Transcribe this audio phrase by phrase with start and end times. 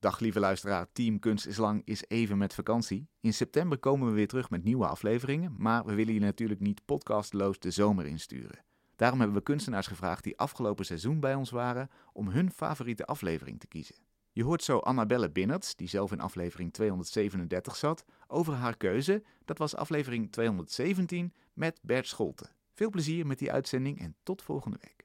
[0.00, 3.08] Dag lieve luisteraar, Team Kunst is Lang is even met vakantie.
[3.20, 6.84] In september komen we weer terug met nieuwe afleveringen, maar we willen je natuurlijk niet
[6.84, 8.64] podcastloos de zomer insturen.
[8.96, 13.60] Daarom hebben we kunstenaars gevraagd die afgelopen seizoen bij ons waren om hun favoriete aflevering
[13.60, 13.96] te kiezen.
[14.32, 19.22] Je hoort zo Annabelle Binnerts, die zelf in aflevering 237 zat, over haar keuze.
[19.44, 22.46] Dat was aflevering 217 met Bert Scholte.
[22.74, 24.97] Veel plezier met die uitzending en tot volgende week.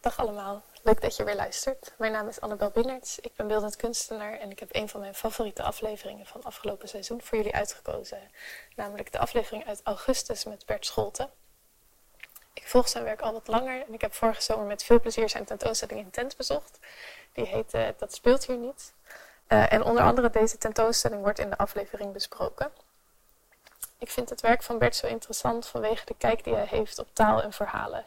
[0.00, 1.92] Dag allemaal, leuk dat je weer luistert.
[1.98, 5.14] Mijn naam is Annabel Binnerts, ik ben beeldend kunstenaar en ik heb een van mijn
[5.14, 8.30] favoriete afleveringen van afgelopen seizoen voor jullie uitgekozen.
[8.76, 11.28] Namelijk de aflevering uit augustus met Bert Scholte.
[12.52, 15.28] Ik volg zijn werk al wat langer en ik heb vorige zomer met veel plezier
[15.28, 16.78] zijn tentoonstelling in Tent bezocht.
[17.32, 18.92] Die heet uh, Dat speelt hier niet.
[19.48, 22.72] Uh, en onder andere deze tentoonstelling wordt in de aflevering besproken.
[23.98, 27.08] Ik vind het werk van Bert zo interessant vanwege de kijk die hij heeft op
[27.12, 28.04] taal en verhalen.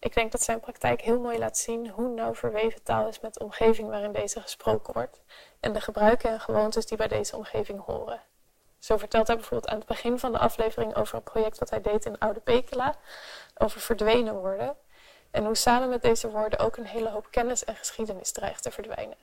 [0.00, 3.34] Ik denk dat zijn praktijk heel mooi laat zien hoe nauw verweven taal is met
[3.34, 5.20] de omgeving waarin deze gesproken wordt
[5.60, 8.22] en de gebruiken en gewoontes die bij deze omgeving horen.
[8.78, 11.80] Zo vertelt hij bijvoorbeeld aan het begin van de aflevering over een project wat hij
[11.80, 12.94] deed in Oude Pekela,
[13.58, 14.76] over verdwenen woorden,
[15.30, 18.70] en hoe samen met deze woorden ook een hele hoop kennis en geschiedenis dreigt te
[18.70, 19.18] verdwijnen.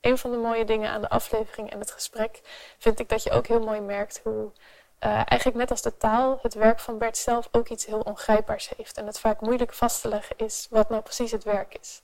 [0.00, 2.40] Een van de mooie dingen aan de aflevering en het gesprek
[2.78, 4.52] vind ik dat je ook heel mooi merkt hoe
[5.04, 8.72] uh, eigenlijk net als de taal, het werk van Bert zelf ook iets heel ongrijpbaars
[8.76, 8.96] heeft.
[8.96, 12.02] En het vaak moeilijk vast te leggen is wat nou precies het werk is.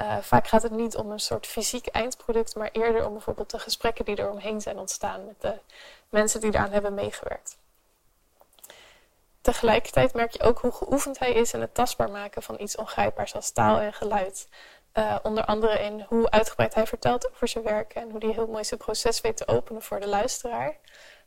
[0.00, 3.58] Uh, vaak gaat het niet om een soort fysiek eindproduct, maar eerder om bijvoorbeeld de
[3.58, 5.58] gesprekken die er omheen zijn ontstaan met de
[6.08, 7.58] mensen die eraan hebben meegewerkt.
[9.40, 13.34] Tegelijkertijd merk je ook hoe geoefend hij is in het tastbaar maken van iets ongrijpbaars
[13.34, 14.48] als taal en geluid.
[14.94, 18.46] Uh, onder andere in hoe uitgebreid hij vertelt over zijn werk en hoe hij heel
[18.46, 20.76] mooi zijn proces weet te openen voor de luisteraar.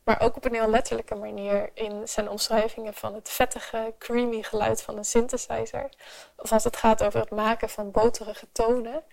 [0.03, 4.81] Maar ook op een heel letterlijke manier in zijn omschrijvingen van het vettige, creamy geluid
[4.81, 5.89] van een synthesizer.
[6.35, 9.03] Of als het gaat over het maken van boterige tonen.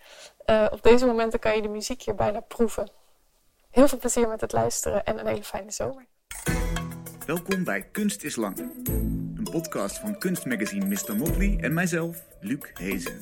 [0.47, 2.91] Uh, op deze momenten kan je de muziek hier bijna proeven.
[3.71, 6.07] Heel veel plezier met het luisteren en een hele fijne zomer.
[7.27, 8.59] Welkom bij Kunst is Lang.
[8.59, 11.17] Een podcast van kunstmagazine Mr.
[11.17, 13.19] Motley en mijzelf, Luc Hezen.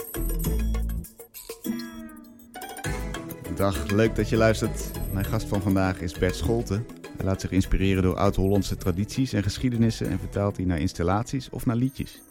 [3.55, 4.91] Dag, leuk dat je luistert.
[5.13, 6.85] Mijn gast van vandaag is Bert Scholte.
[7.17, 11.67] Hij laat zich inspireren door oud-Hollandse tradities en geschiedenissen en vertaalt die naar installaties of
[11.67, 12.23] naar liedjes.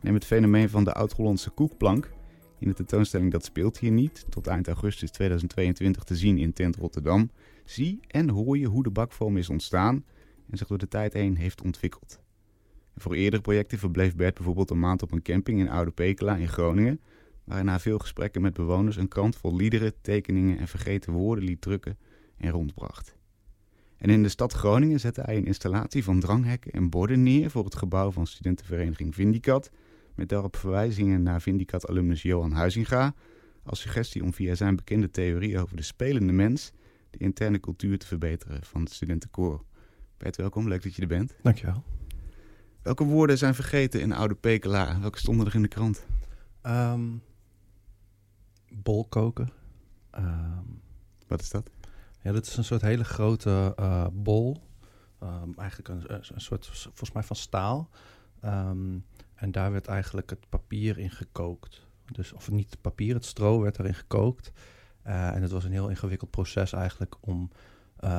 [0.00, 2.10] Neem het fenomeen van de oud-Hollandse koekplank.
[2.58, 6.76] In de tentoonstelling Dat speelt hier niet, tot eind augustus 2022 te zien in Tent
[6.76, 7.30] Rotterdam.
[7.64, 10.04] Zie en hoor je hoe de bakvorm is ontstaan
[10.50, 12.20] en zich door de tijd heen heeft ontwikkeld.
[12.96, 16.48] Voor eerdere projecten verbleef Bert bijvoorbeeld een maand op een camping in Oude Pekela in
[16.48, 17.00] Groningen,
[17.44, 21.44] waar hij na veel gesprekken met bewoners een krant vol liederen, tekeningen en vergeten woorden
[21.44, 21.98] liet drukken
[22.36, 23.15] en rondbracht.
[23.98, 27.64] En in de stad Groningen zette hij een installatie van dranghekken en borden neer voor
[27.64, 29.70] het gebouw van studentenvereniging Vindicat,
[30.14, 33.14] met daarop verwijzingen naar Vindicat-alumnus Johan Huizinga,
[33.62, 36.72] als suggestie om via zijn bekende theorie over de spelende mens
[37.10, 39.64] de interne cultuur te verbeteren van het studentenkoor.
[40.16, 40.68] Bert, welkom.
[40.68, 41.34] Leuk dat je er bent.
[41.42, 41.84] Dankjewel.
[42.82, 45.00] Welke woorden zijn vergeten in Oude Pekela?
[45.00, 46.06] Welke stonden er in de krant?
[46.62, 47.22] Um,
[48.68, 49.48] bol koken.
[50.18, 50.80] Um,
[51.26, 51.70] Wat is dat?
[52.26, 54.56] Ja, dat is een soort hele grote uh, bol.
[55.22, 57.88] Um, eigenlijk een, een, soort, volgens mij van staal.
[58.44, 59.04] Um,
[59.34, 61.86] en daar werd eigenlijk het papier in gekookt.
[62.12, 64.52] Dus, of niet het papier, het stro werd erin gekookt.
[65.06, 67.50] Uh, en het was een heel ingewikkeld proces eigenlijk om...
[68.00, 68.10] Uh,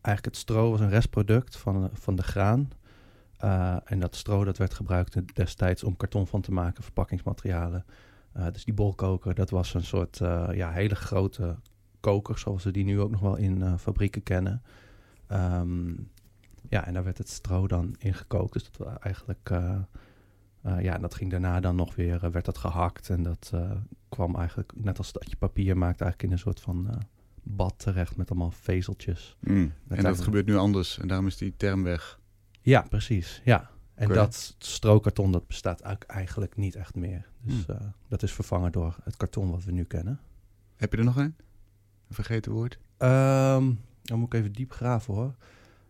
[0.00, 2.70] eigenlijk het stro was een restproduct van, van de graan.
[3.84, 7.84] En dat stro dat werd gebruikt destijds om karton van te maken, verpakkingsmaterialen.
[8.52, 10.16] Dus die bolkoker, dat was een soort
[10.52, 11.56] ja, hele grote
[12.06, 14.62] koker, zoals we die nu ook nog wel in uh, fabrieken kennen.
[15.32, 16.10] Um,
[16.68, 18.52] ja, en daar werd het stro dan in gekookt.
[18.52, 19.78] Dus dat was eigenlijk, uh,
[20.66, 23.10] uh, ja, dat ging daarna dan nog weer, werd dat gehakt.
[23.10, 23.52] En dat
[24.08, 27.02] kwam eigenlijk, net als dat je papier maakt, eigenlijk in een soort van
[27.42, 29.36] bad terecht met allemaal vezeltjes.
[29.40, 29.72] Mm.
[29.88, 32.20] En dat gebeurt nu anders en daarom is die term weg.
[32.60, 33.70] Ja, precies, ja.
[33.94, 34.16] En okay.
[34.16, 37.28] dat strookarton, dat bestaat eigenlijk niet echt meer.
[37.40, 37.76] Dus mm.
[38.08, 40.20] dat is vervangen door het karton wat we nu kennen.
[40.76, 41.34] Heb je er nog een?
[42.08, 42.78] Een vergeten woord?
[42.98, 45.34] Um, dan moet ik even diep graven hoor.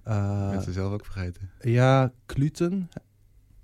[0.08, 1.50] Uh, Mensen zelf ook vergeten.
[1.60, 2.90] Ja, kluten.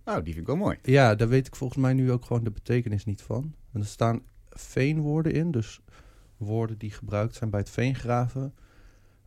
[0.04, 0.78] Nou, die vind ik wel mooi.
[0.82, 3.54] Ja, daar weet ik volgens mij nu ook gewoon de betekenis niet van.
[3.72, 5.80] En er staan veenwoorden in, dus
[6.36, 8.54] woorden die gebruikt zijn bij het veengraven.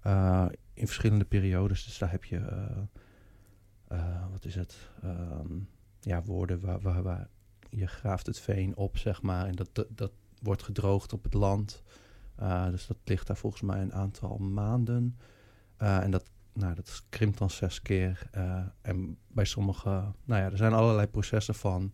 [0.08, 1.86] Uh, in verschillende periodes.
[1.86, 4.90] Dus daar heb je, uh, uh, wat is het?
[5.04, 5.68] Um,
[6.00, 7.28] ja, woorden waar, waar, waar,
[7.70, 9.46] je graaft het veen op, zeg maar.
[9.46, 10.12] En dat, dat, dat
[10.42, 11.84] wordt gedroogd op het land.
[12.42, 15.18] Uh, dus dat ligt daar volgens mij een aantal maanden.
[15.82, 18.30] Uh, en dat, nou, dat krimpt dan zes keer.
[18.38, 19.90] Uh, en bij sommige,
[20.24, 21.94] nou ja, er zijn allerlei processen van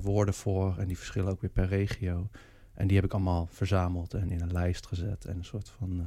[0.00, 0.78] woorden voor.
[0.78, 2.28] En die verschillen ook weer per regio.
[2.74, 5.24] En die heb ik allemaal verzameld en in een lijst gezet.
[5.24, 6.00] En een soort van.
[6.00, 6.06] eh,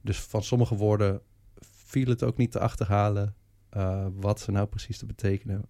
[0.00, 1.20] dus van sommige woorden
[1.60, 3.34] viel het ook niet te achterhalen
[3.68, 5.64] eh, wat ze nou precies te betekenen.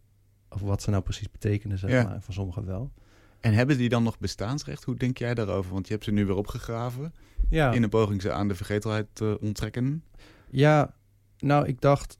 [0.48, 2.02] Of wat ze nou precies betekenen, zeg Ja.
[2.02, 2.14] maar.
[2.14, 2.92] En van sommige wel.
[3.42, 4.84] En hebben die dan nog bestaansrecht?
[4.84, 5.72] Hoe denk jij daarover?
[5.72, 7.14] Want je hebt ze nu weer opgegraven.
[7.48, 10.04] Ja, In een poging ze aan de vergetelheid te onttrekken.
[10.50, 10.94] ja,
[11.38, 12.18] nou, ik dacht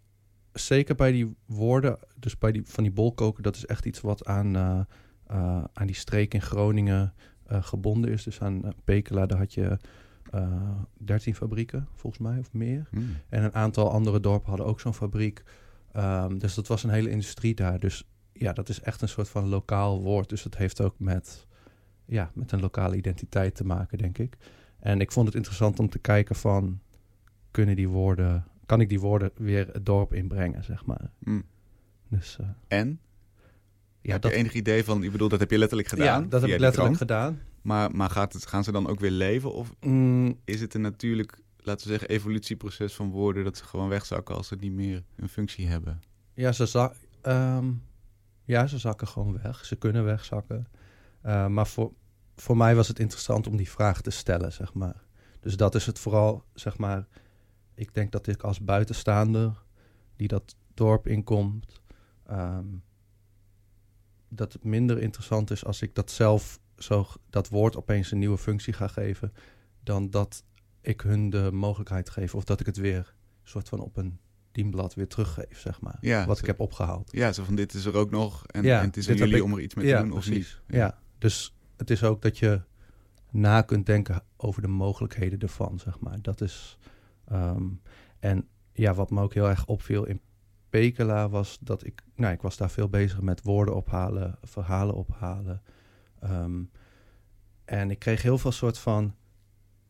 [0.53, 4.25] zeker bij die woorden, dus bij die van die bolkoken, dat is echt iets wat
[4.25, 4.81] aan, eh,
[5.27, 7.15] eh, aan die streek in Groningen
[7.47, 8.23] eh, gebonden is.
[8.23, 9.79] Dus aan Pekela, daar had je
[10.31, 12.87] eh 13 fabrieken, volgens mij, of meer.
[12.91, 13.17] Hmm.
[13.29, 15.43] En een aantal andere dorpen hadden ook zo'n fabriek.
[15.93, 17.79] Ehm, dus dat was een hele industrie daar.
[17.79, 18.05] Dus
[18.43, 20.29] ja, dat is echt een soort van lokaal woord.
[20.29, 21.47] Dus dat heeft ook met,
[22.05, 24.37] ja, met een lokale identiteit te maken, denk ik.
[24.79, 26.81] En ik vond het interessant om te kijken van...
[27.51, 28.45] kunnen die woorden...
[28.67, 31.11] kan ik die woorden weer het dorp inbrengen, zeg maar.
[31.25, 31.43] Hmm.
[32.09, 33.01] Dus eh, En?
[34.01, 36.23] ja, heb dat, je enig idee van, ik bedoel, dat heb je letterlijk gedaan?
[36.23, 37.41] ja, dat heb ik letterlijk gedaan.
[37.63, 39.53] Maar, maar gaat het, gaan ze dan ook weer leven?
[39.53, 43.45] Of Mm, is het een natuurlijk, laten we zeggen, evolutieproces van woorden...
[43.45, 46.03] dat ze gewoon wegzakken als ze niet meer een functie hebben?
[46.35, 47.71] Ja, ze, za- ehm,
[48.45, 49.65] ja, ze zakken gewoon weg.
[49.65, 50.67] Ze kunnen wegzakken.
[51.21, 51.93] Eh, maar voor,
[52.37, 55.05] voor mij was het interessant om die vraag te stellen, zeg maar.
[55.41, 57.07] Dus dat is het vooral, zeg maar.
[57.75, 59.63] Ik denk dat ik als buitenstaander
[60.17, 61.81] die dat dorp inkomt,
[62.27, 62.67] ehm,
[64.29, 68.39] dat het minder interessant is als ik dat zelf zo dat woord opeens een nieuwe
[68.39, 69.33] functie ga geven,
[69.83, 70.45] dan dat
[70.81, 74.19] ik hun de mogelijkheid geef of dat ik het weer soort van op een
[74.53, 75.99] dienblad weer teruggeef, zeg maar.
[76.01, 77.13] Ja, wat zo- ik heb opgehaald.
[77.13, 79.37] Ja, zo van dit is er ook nog en, Ja, en het is aan jullie
[79.37, 80.63] ik- om er iets mee te ja, doen of precies.
[80.67, 80.77] niet.
[80.79, 80.99] Ja.
[81.19, 82.61] dus het is ook dat je
[83.31, 86.23] na kunt denken over de mogelijkheden ervan, zeg maar.
[86.23, 86.79] Dat is...
[87.29, 87.65] ehm,
[88.19, 90.21] en ja, wat me ook heel erg opviel in
[90.71, 92.03] Pekela was dat ik...
[92.15, 95.63] Nou, ik was daar veel bezig met woorden ophalen, verhalen ophalen.
[96.21, 96.63] Ehm,
[97.65, 99.15] en ik kreeg heel veel soort van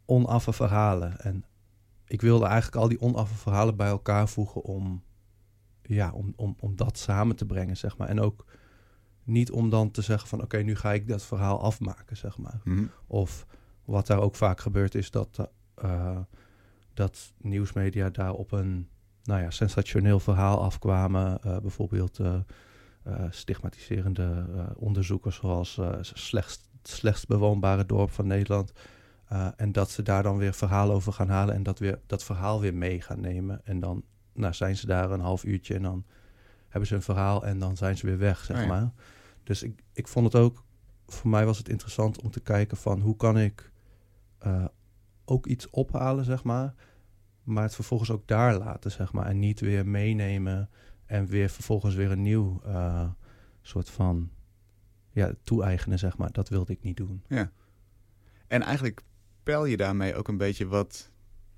[0.06, 1.20] onaffe verhalen.
[1.20, 1.44] En
[2.12, 5.02] ik wilde eigenlijk al die onaffe verhalen bij elkaar voegen om...
[5.82, 8.08] Ja, om, om, om dat samen te brengen, zeg maar.
[8.08, 8.44] En ook
[9.24, 10.42] niet om dan te zeggen van...
[10.42, 12.60] oké, nu ga ik dat verhaal afmaken, zeg maar.
[12.64, 12.84] Mhm.
[13.06, 13.46] Of
[13.84, 16.18] wat daar ook vaak gebeurt is dat, eh,
[16.94, 18.88] dat nieuwsmedia daar op een
[19.22, 21.42] nou ja, sensationeel verhaal afkwamen.
[21.42, 22.40] Eh, bijvoorbeeld eh,
[23.30, 28.72] stigmatiserende onderzoekers zoals slechtst, het slechtst bewoonbare dorp van Nederland.
[29.32, 32.24] Eh, en dat ze daar dan weer verhalen over gaan halen en dat, weer, dat
[32.24, 33.60] verhaal weer mee gaan nemen.
[33.64, 36.04] En dan nou, zijn ze daar een half uurtje en dan
[36.68, 38.68] hebben ze een verhaal en dan zijn ze weer weg, zeg Oh ja.
[38.68, 38.92] maar.
[39.42, 40.64] Dus ik, ik vond het ook,
[41.06, 43.72] voor mij was het interessant om te kijken van hoe kan ik
[44.38, 44.64] eh,
[45.24, 46.74] ook iets ophalen, zeg maar.
[47.42, 49.26] Maar het vervolgens ook daar laten, zeg maar.
[49.26, 50.70] En niet weer meenemen
[51.06, 53.10] en weer vervolgens weer een nieuw eh,
[53.62, 54.30] soort van
[55.10, 56.32] ja, toe-eigenen, zeg maar.
[56.32, 57.24] Dat wilde ik niet doen.
[58.46, 59.02] En eigenlijk
[59.42, 61.10] peil je daarmee ook een beetje wat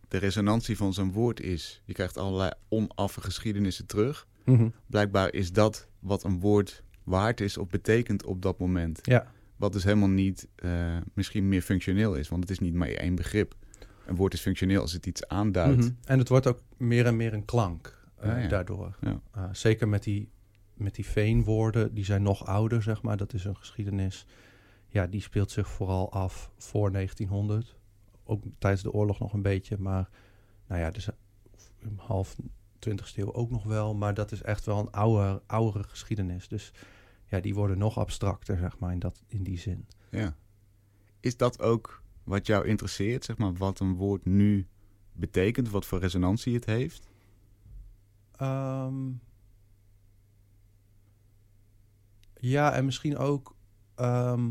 [0.09, 1.83] de resonantie van zo'n woord is.
[1.85, 4.27] Je krijgt allerlei onaffe geschiedenissen terug.
[4.87, 8.99] Blijkbaar is dat wat een woord waard is of betekent op dat moment.
[9.03, 12.89] Ja, Wat dus helemaal niet eh, misschien meer functioneel is, want het is niet maar
[12.89, 13.55] één begrip.
[14.07, 15.81] Een woord is functioneel als het iets aanduidt.
[15.81, 15.91] Mhm.
[16.05, 18.49] En het wordt ook meer en meer een klank eh, ja.
[18.49, 18.97] daardoor.
[19.01, 19.21] Ja.
[19.33, 20.29] Eh, zeker met die,
[20.75, 23.17] met die veenwoorden, die zijn nog ouder, zeg maar.
[23.17, 24.27] Dat is een geschiedenis.
[24.95, 27.77] Ja, die speelt zich vooral af voor 1900.
[28.25, 29.79] Ook tijdens de oorlog nog een beetje.
[29.79, 30.09] Maar
[30.67, 31.09] nou ja, dus
[31.97, 32.37] half
[32.89, 33.95] 20ste eeuw ook nog wel.
[33.95, 36.49] Maar dat is echt wel een oude, oudere geschiedenis.
[36.49, 36.73] Dus
[37.27, 39.87] ja, die worden nog abstracter, zeg maar, in, dat, in die zin.
[40.11, 40.37] Ja.
[41.21, 44.67] Is dat ook wat jou interesseert, zeg maar, wat een woord nu
[45.13, 47.11] betekent, wat voor resonantie het heeft?
[48.37, 49.11] Ehm,
[52.35, 53.57] ja, en misschien ook
[53.95, 54.51] ehm,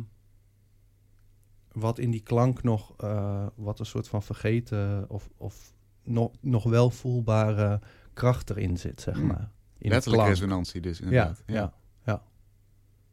[1.74, 6.64] wat in die klank nog, eh, wat een soort van vergeten of, of nog, nog
[6.64, 7.80] wel voelbare
[8.14, 9.28] kracht erin zit, zeg Hmm.
[9.28, 9.52] maar.
[9.78, 11.44] In Letterlijk resonantie dus, Ja, inderdaad.
[11.46, 11.74] ja,
[12.06, 12.24] ja,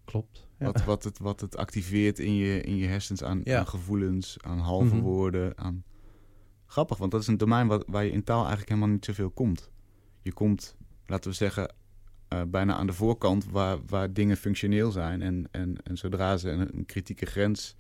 [0.05, 0.49] Klopt.
[0.59, 0.67] Ja.
[0.67, 4.59] Wat, wat, het, wat het activeert in je, in je hersens aan, aan gevoelens, aan
[4.59, 5.01] halve Mhm.
[5.05, 5.59] woorden.
[5.59, 5.85] Aan...
[6.67, 9.31] Grappig, want dat is een domein waar, waar je in taal eigenlijk helemaal niet zoveel
[9.31, 9.71] komt.
[10.23, 10.77] Je komt,
[11.07, 11.75] laten we zeggen,
[12.29, 15.23] eh, bijna aan de voorkant waar, waar dingen functioneel zijn.
[15.23, 17.77] En, en, en zodra ze een, een kritieke grens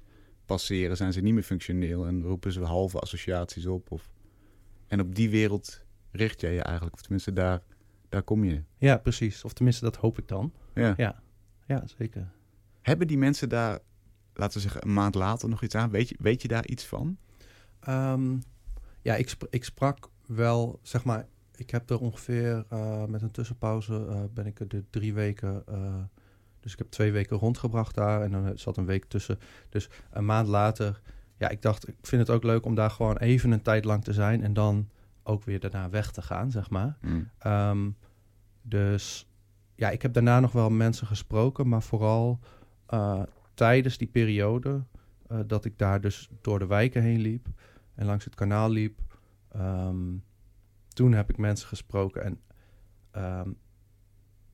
[0.50, 2.06] passeren, zijn ze niet meer functioneel.
[2.06, 3.90] En roepen ze halve associaties op.
[3.90, 4.10] Of...
[4.86, 6.94] En op die wereld richt jij je eigenlijk.
[6.94, 7.62] Of tenminste, daar,
[8.08, 8.62] daar kom je.
[8.78, 9.44] ja, precies.
[9.44, 10.52] Of tenminste, dat hoop ik dan.
[10.74, 10.94] Ja.
[10.96, 11.22] Ja,
[11.66, 12.30] ja zeker.
[12.80, 13.78] Hebben die mensen daar,
[14.34, 15.90] laten we zeggen, een maand later nog iets aan?
[15.90, 17.18] Weet je, weet je daar iets van?
[17.80, 18.38] Ehm,
[19.02, 21.26] ja, ik, sp- ik sprak wel, zeg maar,
[21.56, 25.62] ik heb er ongeveer eh, met een tussenpauze, eh, ben ik er de drie weken
[25.66, 26.02] eh,
[26.60, 29.38] Dus ik heb twee weken rondgebracht daar en dan zat een week tussen.
[29.68, 31.00] Dus een maand later,
[31.36, 34.04] ja, ik dacht, ik vind het ook leuk om daar gewoon even een tijd lang
[34.04, 34.88] te zijn en dan
[35.22, 36.96] ook weer daarna weg te gaan, zeg maar.
[37.00, 37.30] Mm.
[37.38, 37.90] Ehm,
[38.62, 39.26] dus
[39.74, 42.38] ja, ik heb daarna nog wel mensen gesproken, maar vooral
[42.94, 43.22] uh,
[43.54, 44.82] tijdens die periode
[45.32, 47.46] uh, dat ik daar dus door de wijken heen liep
[47.94, 49.00] en langs het kanaal liep.
[49.56, 50.24] Um,
[50.88, 52.40] toen heb ik mensen gesproken en
[53.16, 53.56] um,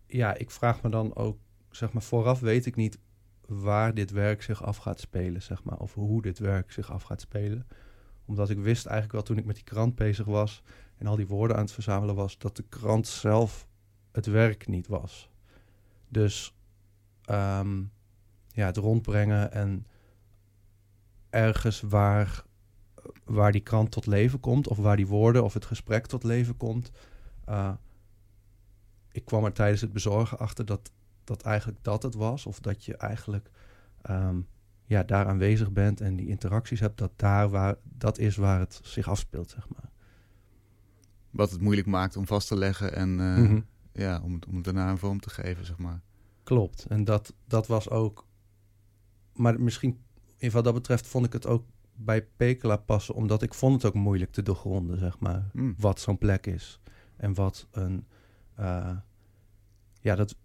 [0.06, 1.38] ja, ik vraag me dan ook,
[1.76, 2.99] zeg maar, vooraf weet ik niet
[3.47, 7.02] waar dit werk zich af gaat spelen, zeg maar, of hoe dit werk zich af
[7.02, 7.66] gaat spelen.
[8.25, 10.62] Omdat ik wist eigenlijk wel toen ik met die krant bezig was
[10.99, 13.68] en al die woorden aan het verzamelen was, dat de krant zelf
[14.12, 15.30] het werk niet was.
[16.09, 16.54] Dus
[17.30, 17.92] um,
[18.49, 19.87] ja, het rondbrengen en
[21.30, 22.45] ergens waar,
[23.25, 26.56] waar die krant tot leven komt, of waar die woorden of het gesprek tot leven
[26.56, 26.90] komt.
[27.49, 27.73] Uh,
[29.12, 30.92] ik kwam er tijdens het bezorgen achter dat,
[31.26, 33.50] dat eigenlijk dat het was, of dat je eigenlijk
[34.11, 34.47] um,
[34.85, 38.80] ja, daar aanwezig bent en die interacties hebt, dat daar waar dat is waar het
[38.83, 39.90] zich afspeelt, zeg maar.
[41.30, 43.66] Wat het moeilijk maakt om vast te leggen en uh, mm -hmm.
[43.92, 46.00] ja, om, om het daarna een vorm te geven, zeg maar.
[46.42, 46.85] Klopt.
[46.85, 48.26] En dat, dat was ook.
[49.33, 49.99] Maar misschien,
[50.37, 51.64] in wat dat betreft, vond ik het ook
[51.95, 55.50] bij Pekela passen, omdat ik vond het ook moeilijk te doorgronden, zeg maar.
[55.52, 55.75] Mm.
[55.78, 56.80] Wat zo'n plek is.
[57.16, 58.06] En wat een.
[58.61, 58.97] Uh,
[60.00, 60.37] ja, dat.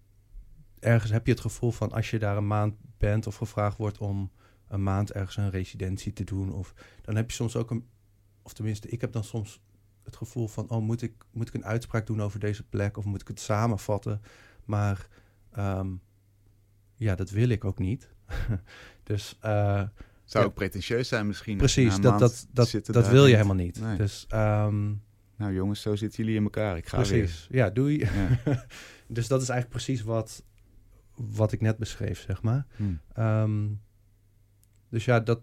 [0.82, 3.98] Ergens heb je het gevoel van als je daar een maand bent of gevraagd wordt
[3.98, 4.32] om
[4.68, 7.88] een maand ergens een residentie te doen, of dan heb je soms ook een.
[8.42, 9.62] Of tenminste, ik heb dan soms
[10.04, 13.06] het gevoel van: oh, moet ik, moet ik een uitspraak doen over deze plek of
[13.06, 14.22] moet ik het samenvatten?
[14.66, 15.08] Maar
[15.58, 16.02] um,
[16.96, 18.10] ja, dat wil ik ook niet.
[19.04, 19.38] dus.
[19.46, 19.84] Uh,
[20.26, 21.58] Zou ja, ook pretentieus zijn misschien.
[21.58, 23.82] Precies, dat, dat, dat, dat wil je helemaal niet.
[23.82, 23.98] Nee.
[23.98, 25.04] Dus, um,
[25.36, 26.78] nou jongens, zo zitten jullie in elkaar.
[26.78, 27.48] Ik ga precies.
[27.50, 27.60] weer.
[27.60, 28.00] Ja, doei.
[28.00, 28.40] Ja.
[29.08, 30.44] dus dat is eigenlijk precies wat,
[31.16, 32.66] wat ik net beschreef, zeg maar.
[32.76, 33.00] Hmm.
[33.18, 33.82] Um,
[34.90, 35.42] dus ja, dat,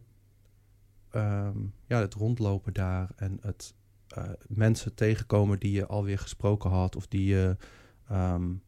[1.15, 3.75] um, ja, het rondlopen daar en het
[4.19, 7.57] uh, mensen tegenkomen die je alweer gesproken had of die je
[8.13, 8.63] um,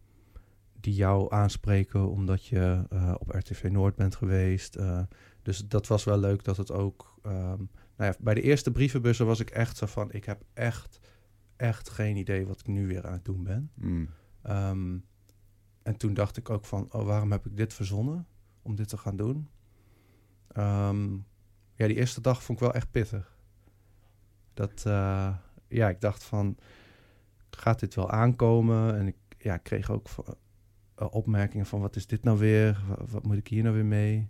[0.80, 4.76] die jou aanspreken omdat je uh, op RTV Noord bent geweest.
[4.76, 5.00] Uh,
[5.42, 7.18] dus dat was wel leuk dat het ook.
[7.26, 11.00] Um, nou ja, bij de eerste brievenbussen was ik echt zo van: ik heb echt,
[11.56, 13.70] echt geen idee wat ik nu weer aan het doen ben.
[13.74, 14.08] Mm.
[14.48, 15.04] Um,
[15.82, 18.26] en toen dacht ik ook van: oh, waarom heb ik dit verzonnen
[18.62, 19.48] om dit te gaan doen?
[20.56, 21.26] Um,
[21.74, 23.38] ja, die eerste dag vond ik wel echt pittig.
[24.54, 25.36] Dat, uh,
[25.68, 26.56] ja, ik dacht van:
[27.50, 28.98] gaat dit wel aankomen?
[28.98, 30.24] En ik ja, ik kreeg ook van,
[30.98, 32.82] uh, opmerkingen van wat is dit nou weer?
[32.88, 34.28] Wat, wat moet ik hier nou weer mee?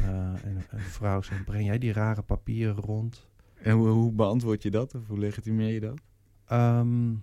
[0.00, 0.08] Uh,
[0.44, 3.28] en, en een vrouw zei, breng jij die rare papieren rond?
[3.62, 4.94] En hoe, hoe beantwoord je dat?
[4.94, 6.00] Of hoe legitimeer je dat?
[6.52, 7.22] Um,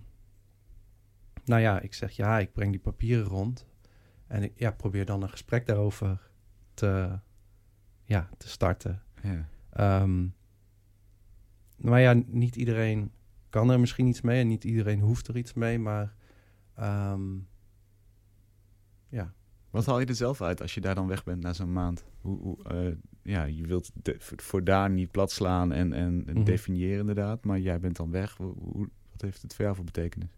[1.46, 3.66] nou ja, ik zeg ja, ik breng die papieren rond.
[4.26, 6.30] En ik ja, probeer dan een gesprek daarover
[6.74, 7.18] te,
[8.04, 9.02] ja, te starten.
[9.22, 9.48] Ja.
[10.02, 10.34] Um,
[11.76, 13.10] maar ja, niet iedereen
[13.50, 16.14] kan er misschien iets mee en niet iedereen hoeft er iets mee, maar
[16.80, 17.48] um,
[19.08, 19.34] ja.
[19.70, 22.04] Wat haal je er zelf uit als je daar dan weg bent na zo'n maand?
[22.20, 26.44] Hoe, hoe uh, ja, je wilt de, voor daar niet plat slaan en, en Mhm.
[26.44, 28.36] definiëren inderdaad, maar jij bent dan weg.
[28.36, 30.35] Hoe, hoe, wat heeft het voor jou voor betekenis?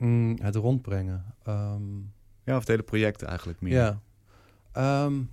[0.00, 1.34] Mm, het rondbrengen.
[1.48, 2.12] Um,
[2.44, 3.72] ja, of het hele project eigenlijk meer.
[3.72, 5.04] Ja.
[5.04, 5.30] Um,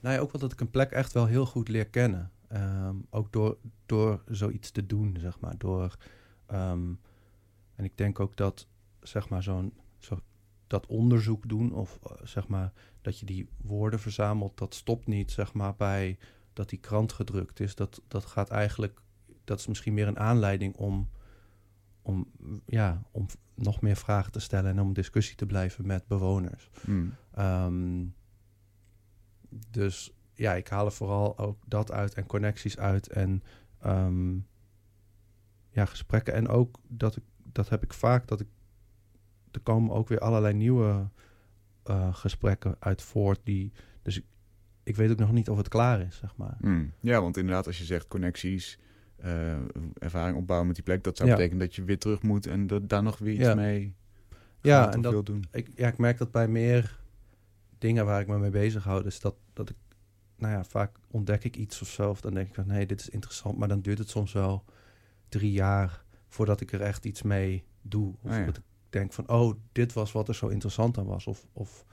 [0.00, 2.30] nou ja, ook wel dat ik een plek echt wel heel goed leer kennen.
[2.52, 5.58] Um, ook door, door zoiets te doen, zeg maar.
[5.58, 5.96] Door,
[7.74, 8.66] en ik denk ook dat,
[9.00, 10.18] zeg maar, zo'n zo,
[10.66, 12.72] dat onderzoek doen, of uh, zeg maar,
[13.02, 16.18] dat je die woorden verzamelt, dat stopt niet, zeg maar, bij
[16.52, 17.74] dat die krant gedrukt is.
[17.74, 19.00] Dat, dat gaat eigenlijk,
[19.44, 21.08] dat is misschien meer een aanleiding om,
[22.04, 22.30] om,
[22.66, 26.70] ja, om nog meer vragen te stellen en om discussie te blijven met bewoners.
[26.86, 27.14] Mm.
[27.38, 28.14] Um,
[29.70, 33.42] dus ja, ik haal er vooral ook dat uit en connecties uit en
[33.86, 34.46] um,
[35.70, 36.34] ja, gesprekken.
[36.34, 38.48] En ook dat ik, dat heb ik vaak, dat ik,
[39.50, 41.08] er komen ook weer allerlei nieuwe
[41.90, 44.24] uh, gesprekken uit voort die, dus ik,
[44.82, 46.56] ik weet ook nog niet of het klaar is, zeg maar.
[46.60, 46.92] Mm.
[47.00, 48.78] Ja, want inderdaad, als je zegt connecties,
[49.24, 49.52] uh,
[49.98, 51.34] ervaring opbouwen met die plek, dat zou Ja.
[51.36, 53.54] betekenen dat je weer terug moet en dat, daar nog weer iets Ja.
[53.54, 53.94] mee
[54.60, 55.44] Ja, en dat- doen.
[55.52, 56.98] Ik, ja, ik merk dat bij meer
[57.78, 59.76] dingen waar ik me mee bezig hou, dus dat, dat ik,
[60.36, 63.00] nou ja, vaak ontdek ik iets of zo, of dan denk ik van, nee, dit
[63.00, 64.64] is interessant, maar dan duurt het soms wel
[65.28, 68.14] drie jaar voordat ik er echt iets mee doe.
[68.22, 68.44] Of Ah, ja.
[68.44, 71.26] dat ik denk van, oh, dit was wat er zo interessant aan was.
[71.26, 71.84] Of, of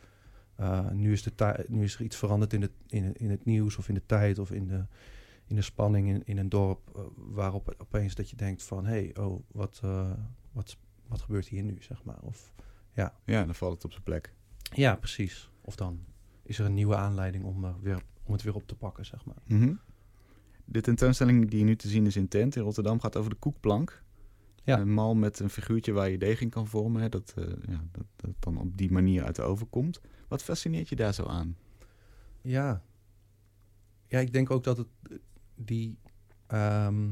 [0.59, 3.77] uh, nu, is de nu is er iets veranderd in het, in, in het nieuws
[3.77, 4.85] of in de tijd of in de,
[5.51, 8.91] in de spanning in, in een dorp, uh, waarop opeens dat je denkt van, hé,
[8.91, 10.11] hey, oh, wat, uh,
[10.51, 10.77] wat,
[11.07, 12.19] wat gebeurt hier nu, zeg maar.
[12.21, 12.53] Of,
[13.25, 14.33] Ja, dan valt het op zijn plek.
[14.73, 15.49] ja, precies.
[15.61, 16.05] Of dan
[16.43, 19.25] is er een nieuwe aanleiding om, er weer, om het weer op te pakken, zeg
[19.25, 19.41] maar.
[19.45, 19.73] Mhm.
[20.65, 24.03] De tentoonstelling die nu te zien is in Tent in Rotterdam gaat over de koekplank.
[24.63, 24.79] Ja.
[24.79, 27.01] Een mal met een figuurtje waar je deeg in kan vormen.
[27.01, 30.01] Hè, dat, eh, ja, dat, dat dan op die manier uit de oven komt.
[30.27, 31.57] Wat fascineert je daar zo aan?
[32.41, 32.83] Ja.
[34.07, 34.87] Ja, ik denk ook dat het
[35.65, 35.97] die
[36.47, 37.09] ehm,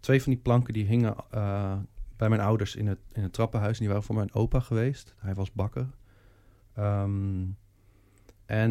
[0.00, 1.78] twee van die planken die hingen eh,
[2.16, 3.72] bij mijn ouders in het, in het trappenhuis.
[3.72, 5.14] En die waren voor mijn opa geweest.
[5.18, 5.86] Hij was bakker.
[6.74, 7.44] Ehm,
[8.46, 8.70] en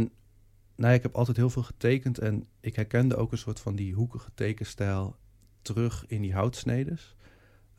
[0.75, 2.17] nou, ja, ik heb altijd heel veel getekend.
[2.19, 5.15] En ik herkende ook een soort van die hoekige tekenstijl
[5.61, 7.15] terug in die houtsnedes.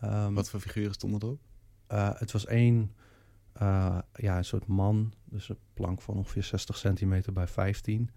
[0.00, 1.40] Ehm, Wat voor figuren stonden erop?
[1.86, 2.92] eh, het was één,
[3.52, 5.12] eh, ja, een soort man.
[5.24, 8.10] Dus een plank van ongeveer 60 centimeter bij 15.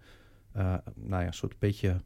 [0.52, 2.02] Eh, nou ja, een soort beetje...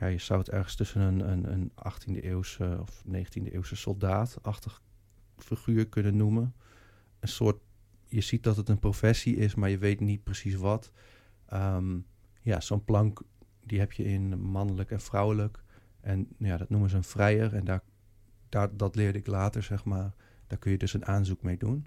[0.00, 4.82] Ja, je zou het ergens tussen een, een, een 18e eeuwse of 19e eeuwse soldaatachtig
[5.36, 6.54] figuur kunnen noemen.
[7.20, 7.56] Een soort...
[8.06, 10.92] Je ziet dat het een professie is, maar je weet niet precies wat.
[11.46, 11.98] Ehm,
[12.42, 13.20] ja, zo'n plank,
[13.64, 15.62] die heb je in mannelijk en vrouwelijk.
[16.00, 17.54] En ja, dat noemen ze een vrijer.
[17.54, 17.82] En daar,
[18.48, 20.14] daar, dat leerde ik later, zeg maar.
[20.46, 21.86] Daar kun je dus een aanzoek mee doen.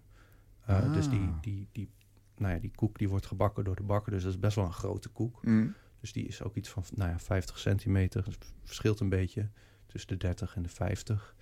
[0.69, 1.41] Uh, Dus die, Ah.
[1.41, 1.89] die, die,
[2.37, 4.11] nou ja, die koek die wordt gebakken door de bakker.
[4.11, 5.45] Dus dat is best wel een grote koek.
[5.45, 5.73] Mm.
[6.01, 8.23] Dus die is ook iets van nou ja, 50 centimeter.
[8.23, 9.49] Dus verschilt een beetje
[9.85, 11.35] tussen de 30 en de 50.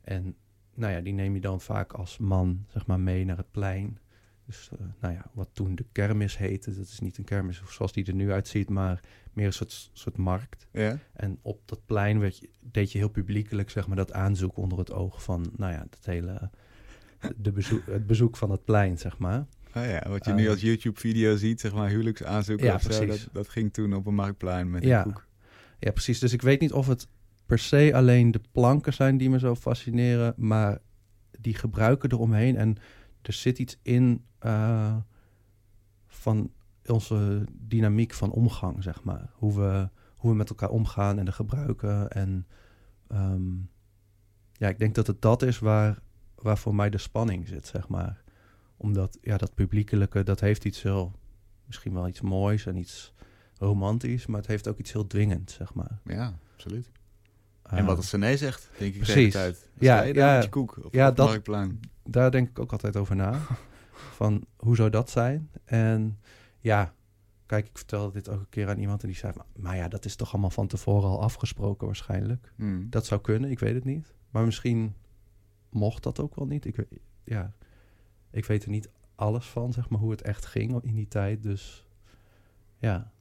[0.00, 0.36] En
[0.74, 3.98] nou ja, die neem je dan vaak als man zeg maar, mee naar het plein.
[4.46, 6.74] Dus uh, nou ja, wat toen de kermis heette.
[6.74, 9.00] Dat is niet een kermis zoals die er nu uitziet, maar
[9.32, 10.66] meer een soort, soort markt.
[10.72, 10.98] Ja.
[11.12, 14.78] En op dat plein werd je, deed je heel publiekelijk zeg maar, dat aanzoek onder
[14.78, 16.50] het oog van nou ja, dat hele,
[17.36, 19.46] de bezoek, het bezoek van het plein, zeg maar.
[19.76, 23.06] Oh ja, wat je nu Eh, als YouTube-video ziet, zeg maar huwelijksaanzoeken Ja, of zo,
[23.06, 24.98] dat, dat ging toen op een marktplein met Ja.
[24.98, 25.26] een koek.
[25.78, 26.18] Ja, precies.
[26.18, 27.08] Dus ik weet niet of het
[27.46, 30.78] per se alleen de planken zijn die me zo fascineren, maar
[31.40, 32.56] die gebruiken eromheen.
[32.56, 32.76] En
[33.22, 34.96] er zit iets in eh,
[36.06, 36.50] van
[36.86, 39.30] onze dynamiek van omgang, zeg maar.
[39.32, 42.10] Hoe we, hoe we met elkaar omgaan en de gebruiken.
[42.10, 42.46] En
[43.08, 43.52] ehm,
[44.52, 45.98] ja, ik denk dat het dat is waar,
[46.34, 48.22] waar voor mij de spanning zit, zeg maar.
[48.84, 51.12] Omdat, ja, dat publiekelijke, dat heeft iets heel,
[51.66, 53.12] misschien wel iets moois en iets
[53.58, 55.98] romantisch, maar het heeft ook iets heel dwingend, zeg maar.
[56.04, 56.90] Ja, absoluut.
[57.62, 59.32] en Eh, wat als ze nee zegt, denk ik precies.
[59.32, 59.68] de hele tijd.
[59.78, 61.80] Ja, Ja, je koek op, Ja, dat- marktplein.
[62.04, 63.40] daar denk ik ook altijd over na.
[64.20, 65.50] van hoe zou dat zijn?
[65.64, 66.18] En
[66.60, 66.94] ja,
[67.46, 69.88] kijk, ik vertelde dit ook een keer aan iemand en die zei: maar, maar ja,
[69.88, 72.52] dat is toch allemaal van tevoren al afgesproken waarschijnlijk.
[72.56, 72.86] Mm.
[72.90, 74.14] Dat zou kunnen, ik weet het niet.
[74.30, 74.94] Maar misschien
[75.70, 76.64] mocht dat ook wel niet.
[76.64, 77.52] Ik, weet- ja,
[78.34, 81.42] ik weet er niet alles van, zeg maar, hoe het echt ging in die tijd.
[81.42, 81.86] Dus
[82.78, 83.12] ja,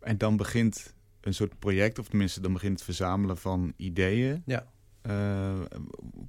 [0.00, 4.42] En dan begint een soort project, of tenminste dan begint het verzamelen van ideeën.
[4.46, 4.66] Ja.
[5.02, 5.60] Eh,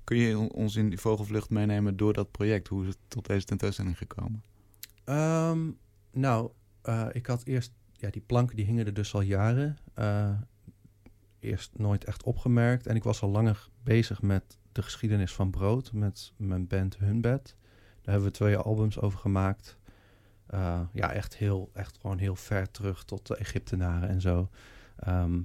[0.04, 2.68] kun je ons in die vogelvlucht meenemen door dat project?
[2.68, 4.44] Hoe is het tot deze tentoonstelling gekomen?
[5.04, 5.72] Ehm,
[6.12, 9.78] nou, eh, ik had eerst, ja, die planken die hingen er dus al jaren.
[9.94, 10.40] Eh,
[11.40, 12.88] eerst nooit echt opgemerkt.
[12.88, 17.56] En ik was al langer bezig met de geschiedenis van brood, met mijn band Hunbed.
[18.08, 19.78] Daar hebben we twee albums over gemaakt.
[20.46, 24.50] Eh, ja, echt heel, echt gewoon heel ver terug tot de Egyptenaren en zo.
[24.96, 25.42] Ehm,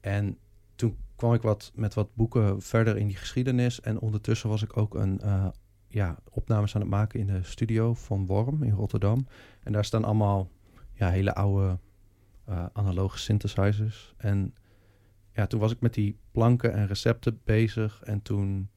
[0.00, 0.38] en
[0.74, 3.80] toen kwam ik wat, met wat boeken verder in die geschiedenis.
[3.80, 5.46] En ondertussen was ik ook een eh,
[5.88, 9.26] ja, opnames aan het maken in de studio van Worm in Rotterdam.
[9.62, 10.50] En daar staan allemaal
[10.92, 11.78] ja, hele oude
[12.44, 14.14] eh, analoge synthesizers.
[14.16, 14.54] En
[15.32, 18.02] ja, toen was ik met die planken en recepten bezig.
[18.02, 18.68] En toen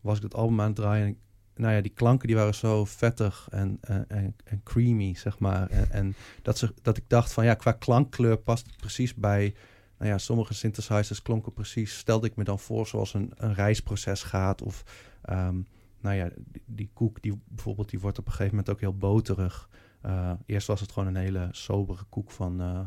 [0.00, 1.06] was ik dat album aan het draaien.
[1.06, 1.18] En
[1.58, 5.70] nou ja, die klanken die waren zo vettig en, en, en, en creamy, zeg maar.
[5.70, 9.54] En, dat, ze, dat ik dacht van ja, qua klankkleur past het precies bij...
[9.98, 11.98] Nou ja, sommige synthesizers klonken precies...
[11.98, 14.62] Stelde ik me dan voor zoals een, een reisproces gaat.
[14.62, 14.84] Of
[15.22, 15.56] ehm,
[16.00, 16.30] nou ja,
[16.66, 19.68] die, koek die bijvoorbeeld, die wordt op een gegeven moment ook heel boterig.
[20.00, 22.80] Eh, eerst was het gewoon een hele sobere koek van eh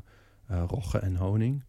[0.52, 1.64] eh, rogge en honing.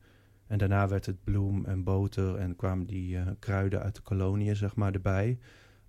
[0.47, 4.57] En daarna werd het bloem en boter en kwamen die eh, kruiden uit de koloniën,
[4.57, 5.39] zeg maar, erbij.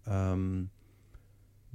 [0.03, 0.63] Ehm,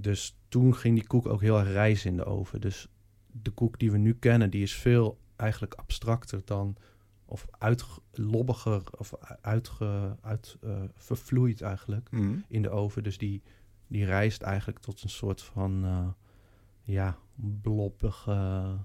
[0.01, 2.61] dus toen ging die koek ook heel erg rijzen in de oven.
[2.61, 2.89] Dus
[3.27, 6.77] de koek die we nu kennen, die is veel eigenlijk abstracter dan...
[7.25, 10.59] of uitlobbiger of uitge, uit,
[10.95, 12.45] vervloeid eigenlijk Mm.
[12.49, 13.03] in de oven.
[13.03, 13.43] Dus die,
[13.87, 16.09] die rijst eigenlijk tot een soort van eh,
[16.83, 17.19] ja,
[17.63, 18.77] blobbige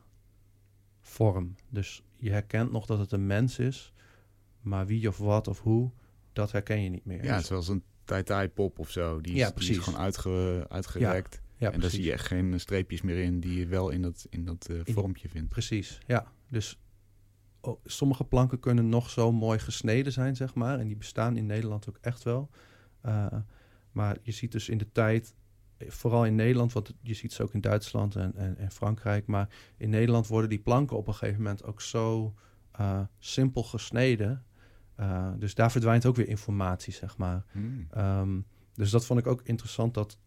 [1.01, 1.55] vorm.
[1.69, 3.93] Dus je herkent nog dat het een mens is,
[4.61, 5.91] maar wie of wat of hoe,
[6.33, 7.23] dat herken je niet meer.
[7.23, 9.21] Ja, zoals een tai pop of zo.
[9.21, 9.83] Die is, Ja, die is precies.
[9.83, 11.41] gewoon uitge, uitgerekt.
[11.57, 14.27] ja, en daar zie je echt geen streepjes meer in die je wel in dat,
[14.29, 15.49] in dat eh, vormpje vindt.
[15.49, 16.31] Precies, ja.
[16.49, 16.79] Dus
[17.61, 20.79] oh, sommige planken kunnen nog zo mooi gesneden zijn, zeg maar.
[20.79, 22.49] En die bestaan in Nederland ook echt wel.
[23.05, 23.25] Uh,
[23.91, 25.35] maar je ziet dus in de tijd
[25.87, 29.49] vooral in Nederland, want je ziet ze ook in Duitsland en, en, en Frankrijk, maar
[29.77, 32.33] in Nederland worden die planken op een gegeven moment ook zo
[32.79, 34.43] uh, simpel gesneden.
[34.99, 37.45] Uh, dus daar verdwijnt ook weer informatie, zeg maar.
[37.51, 37.87] Hmm.
[37.97, 40.17] Um, dus dat vond ik ook interessant dat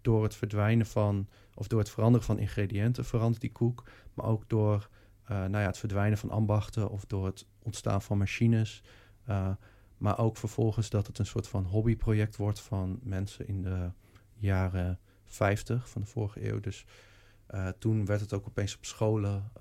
[0.00, 4.48] door het verdwijnen van, of door het veranderen van ingrediënten verandert die koek, maar ook
[4.48, 4.88] door
[5.22, 8.82] uh, nou ja, het verdwijnen van ambachten of door het ontstaan van machines.
[9.28, 9.48] Uh,
[9.96, 13.90] maar ook vervolgens dat het een soort van hobbyproject wordt van mensen in de
[14.34, 16.60] jaren 50 van de vorige eeuw.
[16.60, 16.86] Dus
[17.50, 19.52] uh, toen werd het ook opeens op scholen,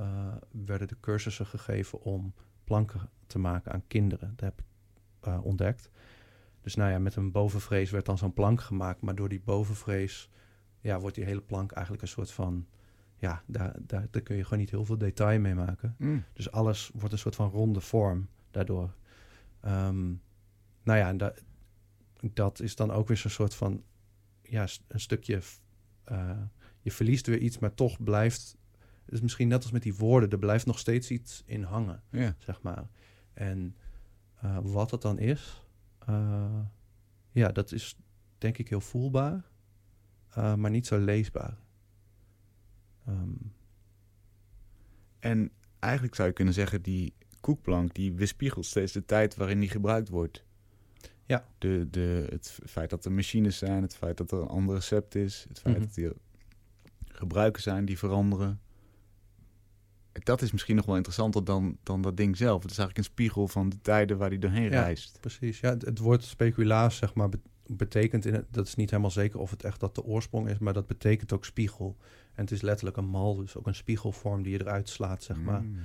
[0.51, 2.33] werden de cursussen gegeven om
[2.71, 4.33] planken te maken aan kinderen.
[4.35, 4.61] Dat heb
[5.21, 5.89] ik ontdekt.
[6.61, 9.01] Dus nou ja, met een bovenvrees werd dan zo'n plank gemaakt.
[9.01, 10.29] Maar door die bovenvrees
[10.79, 12.67] ja, wordt die hele plank eigenlijk een soort van...
[13.17, 15.95] Ja, daar, daar, daar kun je gewoon niet heel veel detail mee maken.
[15.97, 16.23] Mm.
[16.33, 18.93] Dus alles wordt een soort van ronde vorm daardoor.
[19.65, 20.21] Um,
[20.83, 21.33] nou ja, en da,
[22.33, 23.83] dat is dan ook weer zo'n soort van...
[24.41, 25.41] Ja, een stukje...
[26.11, 26.41] Uh,
[26.81, 28.57] je verliest weer iets, maar toch blijft...
[29.11, 30.29] Is misschien net als met die woorden.
[30.29, 32.33] Er blijft nog steeds iets in hangen, yeah.
[32.37, 32.89] zeg maar.
[33.33, 33.75] En
[34.43, 35.65] uh, wat dat dan is...
[36.09, 36.59] Uh,
[37.31, 37.97] ja, dat is
[38.37, 39.43] denk ik heel voelbaar,
[40.37, 41.57] uh, maar niet zo leesbaar.
[43.07, 43.53] Um,
[45.19, 49.69] en eigenlijk zou je kunnen zeggen, die koekplank die weerspiegelt steeds de tijd waarin die
[49.69, 50.45] gebruikt wordt.
[51.25, 51.47] Ja.
[51.57, 55.15] De, de, het feit dat er machines zijn, het feit dat er een ander recept
[55.15, 55.91] is, het feit mm -hmm.
[55.93, 56.15] dat er
[57.05, 58.61] gebruiken zijn die veranderen.
[60.11, 62.61] Dat is misschien nog wel interessanter dan, dan dat ding zelf.
[62.61, 65.17] Het is eigenlijk een spiegel van de tijden waar hij doorheen ja, reist.
[65.19, 65.69] Precies, ja.
[65.69, 67.29] Het, het woord speculaas, zeg maar,
[67.77, 70.57] betekent in het, dat is niet helemaal zeker of het echt dat de oorsprong is,
[70.57, 71.97] maar dat betekent ook spiegel.
[72.33, 75.41] En het is letterlijk een mal, dus ook een spiegelvorm die je eruit slaat, zeg
[75.41, 75.61] maar.
[75.61, 75.77] Mm.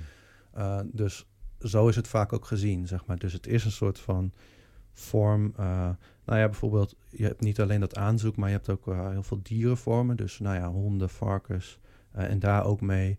[0.57, 1.25] Uh, dus
[1.59, 3.17] zo is het vaak ook gezien, zeg maar.
[3.17, 4.31] Dus het is een soort van
[4.93, 5.53] vorm.
[5.59, 5.65] Uh,
[6.25, 9.23] nou ja, bijvoorbeeld, je hebt niet alleen dat aanzoek, maar je hebt ook uh, heel
[9.23, 10.17] veel dierenvormen.
[10.17, 11.79] Dus nou ja, honden, varkens.
[12.11, 13.17] en daar ook mee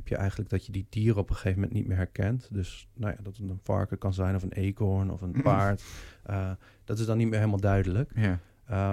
[0.00, 2.48] heb je eigenlijk dat je die dieren op een gegeven moment niet meer herkent.
[2.52, 5.82] Dus nou ja, dat het een varken kan zijn of een eekhoorn of een paard.
[6.30, 6.50] uh,
[6.84, 8.12] dat is dan niet meer helemaal duidelijk.
[8.14, 8.40] Ja.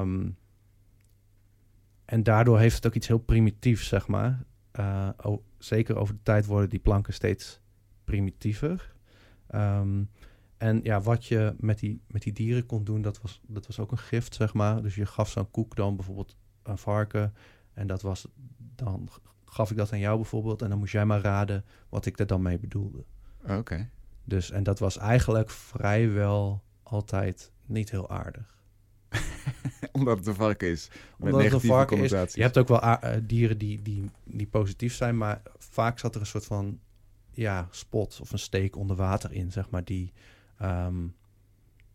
[0.02, 0.38] Um,
[2.06, 4.46] en daardoor heeft het ook iets heel primitiefs, zeg maar.
[4.80, 7.60] Uh, oh, zeker over de tijd worden die planken steeds
[8.04, 8.96] primitiever.
[9.56, 10.10] Um,
[10.58, 13.80] en ja, wat je met die, met die dieren kon doen, dat was, dat was
[13.80, 14.82] ook een gift, zeg maar.
[14.82, 17.34] Dus je gaf zo'n koek dan bijvoorbeeld een varken.
[17.74, 19.10] En dat was dan
[19.58, 20.62] gaf ik dat aan jou bijvoorbeeld.
[20.62, 23.06] En dan moest jij maar raden wat ik er dan mee bedoelde.
[23.43, 23.54] Oké.
[23.54, 23.89] Okay.
[24.24, 28.58] Dus, en dat was eigenlijk vrijwel altijd niet heel aardig.
[29.91, 30.89] Omdat het een varken is.
[31.17, 32.34] Met Omdat het een varken is.
[32.34, 36.22] Je hebt ook wel uh, dieren die, die, die positief zijn, maar vaak zat er
[36.22, 36.80] een soort van
[37.32, 40.13] ja, spot of een steek onder water in, zeg maar, die,
[40.62, 41.15] um,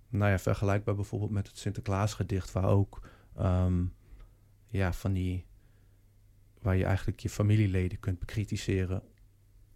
[0.09, 3.09] nou ja, vergelijkbaar bijvoorbeeld met het Sinterklaasgedicht, waar ook,
[3.41, 3.93] um,
[4.67, 5.47] ja, van die,
[6.63, 9.03] waar je eigenlijk je familieleden kunt bekritiseren,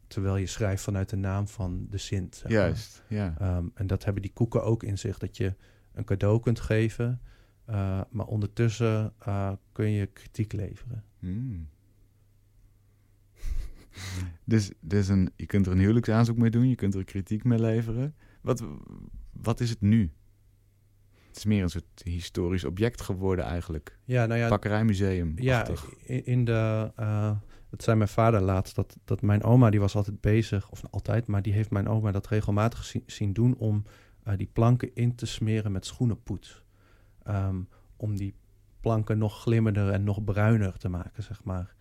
[0.07, 2.37] terwijl je schrijft vanuit de naam van de Sint.
[2.37, 3.57] Zeg Juist, ja.
[3.57, 5.55] Um, en dat hebben die koeken ook in zich, dat je
[5.93, 7.21] een cadeau kunt geven,
[7.71, 11.05] uh, maar ondertussen uh, kun je kritiek leveren.
[11.19, 11.69] Hmm.
[14.45, 17.61] dus dus een, je kunt er een huwelijksaanzoek mee doen, je kunt er kritiek mee
[17.61, 18.15] leveren.
[18.41, 18.65] Wat,
[19.33, 20.13] wat is het nu?
[21.37, 23.99] Het is meer een soort historisch object geworden eigenlijk.
[24.05, 24.49] Ja, nou ja.
[24.49, 25.33] Bakkerijmuseum.
[25.37, 25.67] Ja,
[26.03, 26.93] in, in de...
[27.01, 27.31] Uh,
[27.71, 31.27] dat zei mijn vader laatst, dat, dat mijn oma, die was altijd bezig, of altijd,
[31.27, 33.85] maar die heeft mijn oma dat regelmatig zien, zien doen om
[34.29, 36.65] uh, die planken in te smeren met schoenenpoets.
[37.29, 38.35] Um, om die
[38.81, 41.75] planken nog glimmerder en nog bruiner te maken, zeg maar.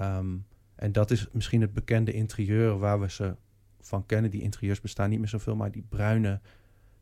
[0.00, 3.36] Um, en dat is misschien het bekende interieur waar we ze
[3.80, 4.30] van kennen.
[4.30, 6.40] Die interieurs bestaan niet meer zoveel, maar die bruine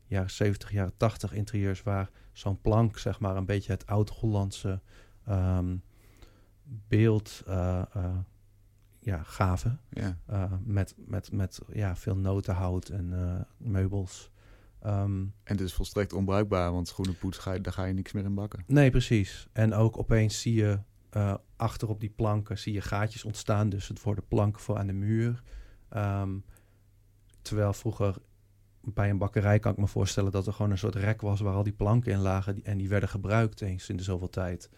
[0.05, 4.81] jaren 70, jaren 80 interieurs waar zo'n plank, zeg maar, een beetje het oud-Hollandse
[5.29, 5.83] um,
[6.87, 8.17] beeld uh, uh,
[8.99, 9.79] ja, gaven.
[9.89, 10.17] Ja.
[10.29, 14.31] Uh, met met, met ja, veel notenhout en meubels.
[14.85, 18.33] Um, en dus volstrekt onbruikbaar, want schoenenpoets, ga je, daar ga je niks meer in
[18.33, 18.63] bakken.
[18.67, 19.47] Nee, precies.
[19.53, 20.79] En ook opeens zie je
[21.55, 23.69] achter op die planken zie je gaatjes ontstaan.
[23.69, 25.43] Dus het worden planken voor aan de muur.
[25.95, 26.43] Um,
[27.41, 28.15] terwijl vroeger
[28.93, 31.53] bij een bakkerij kan ik me voorstellen dat er gewoon een soort rek was waar
[31.53, 32.63] al die planken in lagen.
[32.63, 34.69] En die werden gebruikt eens in de zoveel tijd.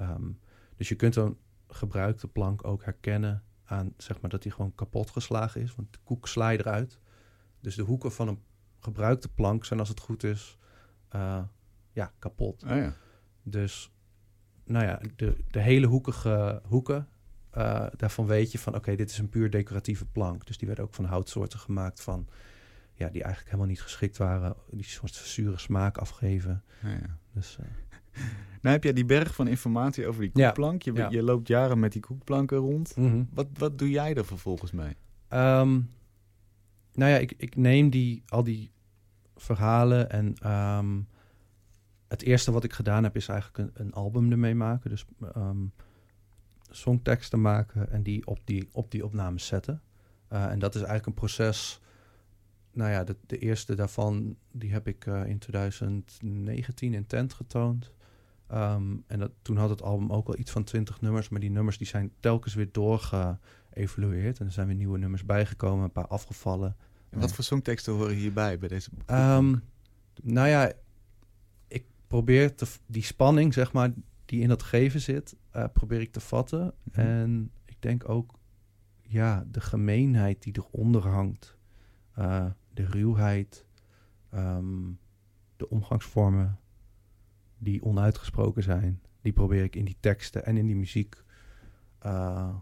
[0.00, 0.38] Um,
[0.76, 5.10] dus je kunt een gebruikte plank ook herkennen aan zeg maar dat die gewoon kapot
[5.10, 5.74] geslagen is.
[5.74, 6.98] Want de koek sla je eruit.
[7.60, 8.42] Dus de hoeken van een
[8.78, 10.58] gebruikte plank zijn als het goed is
[11.16, 11.42] uh,
[11.92, 12.62] ja, kapot.
[12.62, 12.94] Oh ja.
[13.42, 13.92] Dus
[14.64, 17.08] nou ja, de, de hele hoekige hoeken,
[17.56, 20.46] uh, daarvan weet je van oké, okay, dit is een puur decoratieve plank.
[20.46, 22.28] Dus die werden ook van houtsoorten gemaakt van,
[23.00, 24.56] ja, die eigenlijk helemaal niet geschikt waren.
[24.70, 26.62] Die soort zure smaak afgeven.
[26.82, 27.18] Ja, ja.
[27.32, 27.66] Dus, uh,
[28.62, 30.82] Nou heb jij die berg van informatie over die koekplank.
[30.82, 31.08] Je, ja.
[31.10, 32.96] je loopt jaren met die koekplanken rond.
[32.96, 33.24] Mhm.
[33.30, 34.96] Wat, wat doe jij er vervolgens mee?
[35.28, 35.80] Ehm,
[36.92, 38.70] nou ja, ik, ik neem die, al die
[39.36, 41.00] verhalen en ehm,
[42.08, 44.90] het eerste wat ik gedaan heb is eigenlijk een, een album ermee maken.
[44.90, 45.64] Dus ehm,
[46.70, 49.82] songteksten maken en die op die, op die opnames zetten.
[50.28, 51.80] Eh, en dat is eigenlijk een proces.
[52.72, 57.92] Nou ja, de, de eerste daarvan die heb ik eh, in 2019 in Tent getoond.
[58.46, 61.50] Ehm, en dat, toen had het album ook al iets van 20 nummers, maar die
[61.50, 64.38] nummers die zijn telkens weer doorgeëvalueerd.
[64.38, 66.76] En er zijn weer nieuwe nummers bijgekomen, een paar afgevallen.
[67.10, 69.56] En wat voor songteksten horen hierbij bij deze Ehm,
[70.22, 70.72] nou ja,
[71.68, 73.92] ik probeer te, die spanning, zeg maar,
[74.24, 76.74] die in dat geven zit, eh, probeer ik te vatten.
[76.82, 77.00] Mhm.
[77.00, 78.38] En ik denk ook,
[79.00, 81.56] ja, de gemeenheid die eronder hangt,
[82.14, 83.64] eh, de ruwheid,
[84.30, 84.90] ehm,
[85.56, 86.58] de omgangsvormen
[87.58, 91.22] die onuitgesproken zijn, die probeer ik in die teksten en in die muziek,
[91.98, 92.54] eh,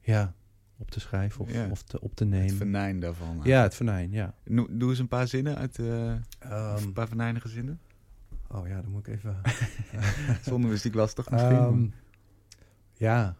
[0.00, 0.34] ja,
[0.76, 1.68] op te schrijven of, Ja.
[1.70, 2.56] of te, op te Het nemen.
[2.56, 3.40] venijn daarvan.
[3.42, 4.34] Ja, het venijn, ja.
[4.44, 6.18] No- Doe eens een paar zinnen uit Ehm,
[6.76, 7.80] een paar venijnige zinnen.
[8.48, 9.40] oh ja, dan moet ik even.
[10.42, 11.50] Zonder muziek lastig misschien.
[11.56, 11.86] Ehm,
[12.92, 13.36] ja.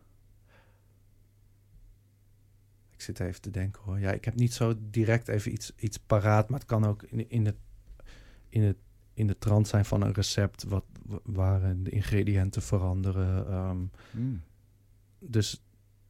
[3.00, 3.98] Ik zit even te denken hoor.
[3.98, 7.30] Ja, ik heb niet zo direct even iets, iets paraat, maar het kan ook in,
[7.30, 7.56] in, het,
[8.48, 8.76] in, het,
[9.14, 13.46] in de trant zijn van een recept wat, wa- waar de ingrediënten veranderen.
[13.46, 13.78] ehm,
[14.10, 14.42] Hmm.
[15.18, 15.62] dus,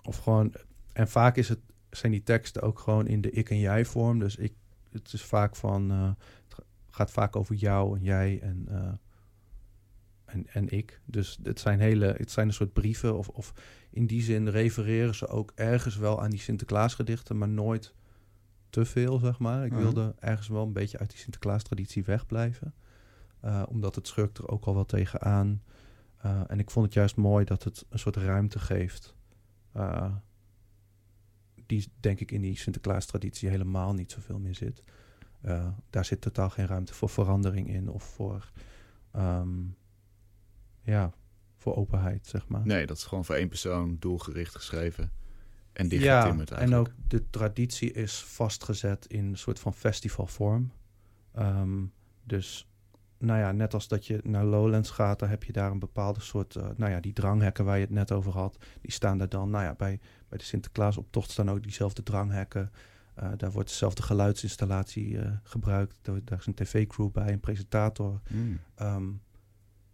[0.03, 0.55] of gewoon,
[0.93, 1.59] en vaak is het,
[1.91, 4.19] zijn die teksten ook gewoon in de ik en jij vorm.
[4.19, 4.53] Dus ik,
[4.93, 6.05] het is vaak van, eh,
[6.45, 8.93] het ga- gaat vaak over jou en jij en, eh,
[10.33, 11.01] en, en ik.
[11.05, 13.53] Dus het zijn hele, het zijn een soort brieven of, of
[13.91, 17.95] in die zin refereren ze ook ergens wel aan die Sinterklaasgedichten, maar nooit
[18.71, 19.65] te veel, zeg maar.
[19.65, 19.81] Ik Mhm.
[19.81, 22.75] wilde ergens wel een beetje uit die Sinterklaas-traditie wegblijven.
[23.41, 25.63] Eh, omdat het schurkt er ook al wel tegenaan.
[26.17, 29.15] Eh en ik vond het juist mooi dat het een soort ruimte geeft.
[29.73, 30.15] eh,
[31.67, 34.83] die denk ik in die Sinterklaas-traditie helemaal niet zoveel meer zit.
[35.91, 38.51] Daar zit totaal geen ruimte voor verandering in of voor,
[39.13, 39.49] ehm,
[40.91, 41.13] ja,
[41.57, 42.67] voor openheid, zeg maar.
[42.67, 45.11] Nee, dat is gewoon voor één persoon doelgericht geschreven.
[45.73, 46.89] En ja, dichtgetimmerd en eigenlijk.
[46.89, 50.73] ook de traditie is vastgezet in een soort van festivalvorm.
[51.33, 51.85] Ehm,
[52.25, 52.69] dus,
[53.19, 56.21] nou ja, net als dat je naar Lowlands gaat, dan heb je daar een bepaalde
[56.21, 59.29] soort, eh, nou ja, die dranghekken waar je het net over had, die staan daar
[59.29, 62.71] dan, nou ja, bij, bij de Sinterklaasoptocht staan ook diezelfde dranghekken.
[63.15, 65.97] Eh, daar wordt dezelfde geluidsinstallatie eh, gebruikt.
[66.03, 68.21] Daar, daar is een tv-crew bij, een presentator.
[68.75, 69.09] Ehm,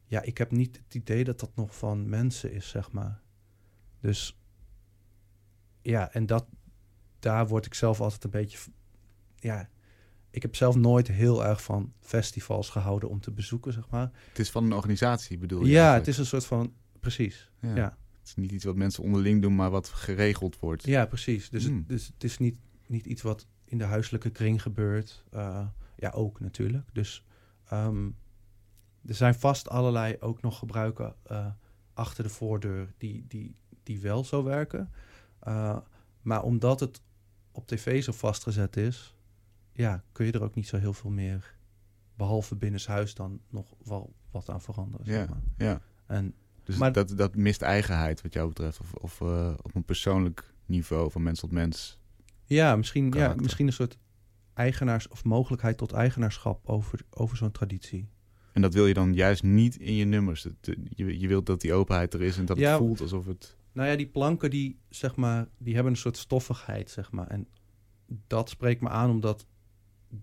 [0.07, 3.21] ja, ik heb niet het idee dat dat nog van mensen is, zeg maar.
[4.01, 4.39] Dus
[5.83, 6.47] ja, en dat,
[7.19, 8.59] daar word ik zelf altijd een beetje.
[9.37, 9.69] Ja,
[10.31, 14.11] ik heb zelf nooit heel erg van festivals gehouden om te bezoeken, zeg maar.
[14.29, 15.71] Het is van een organisatie, bedoel je?
[15.71, 16.73] Ja, het is een soort van.
[17.01, 17.51] Precies.
[17.61, 17.75] Ja.
[17.77, 20.85] Ja, Het is niet iets wat mensen onderling doen, maar wat geregeld wordt.
[20.87, 21.49] ja precies.
[21.51, 21.77] Dus, Hmm.
[21.77, 25.25] het, dus het is niet, niet iets wat in de huiselijke kring gebeurt.
[25.31, 25.67] Eh,
[25.97, 26.89] ja, ook natuurlijk.
[26.93, 27.25] Dus
[27.69, 28.09] ehm,
[29.07, 31.47] er zijn vast allerlei ook nog gebruiken eh,
[31.95, 34.91] achter de voordeur die, die, die wel zo werken.
[35.39, 35.77] Eh,
[36.23, 37.01] maar omdat het
[37.53, 39.15] op tv zo vastgezet is,
[39.73, 41.55] ja, kun je er ook niet zo heel veel meer,
[42.15, 45.07] behalve binnenshuis dan nog wel wat aan veranderen.
[45.07, 45.43] zeg Ja, maar.
[45.69, 45.81] ja.
[46.07, 48.81] En Dus Maar- dat, dat mist eigenheid wat jou betreft.
[48.81, 51.99] Of, of eh, op een persoonlijk niveau van mens tot mens.
[52.45, 53.99] ja, misschien, ja, misschien een soort
[54.55, 58.09] eigenaars of mogelijkheid tot eigenaarschap over, over zo'n traditie.
[58.57, 60.43] En dat wil je dan juist niet in je nummers.
[60.43, 62.69] Het- je, je wilt dat die openheid er is en dat Ja.
[62.71, 63.57] het voelt alsof het...
[63.73, 67.27] Nou ja, die planken die, zeg maar, die hebben een soort stoffigheid, zeg maar.
[67.27, 67.47] En
[68.27, 69.47] dat spreekt me aan omdat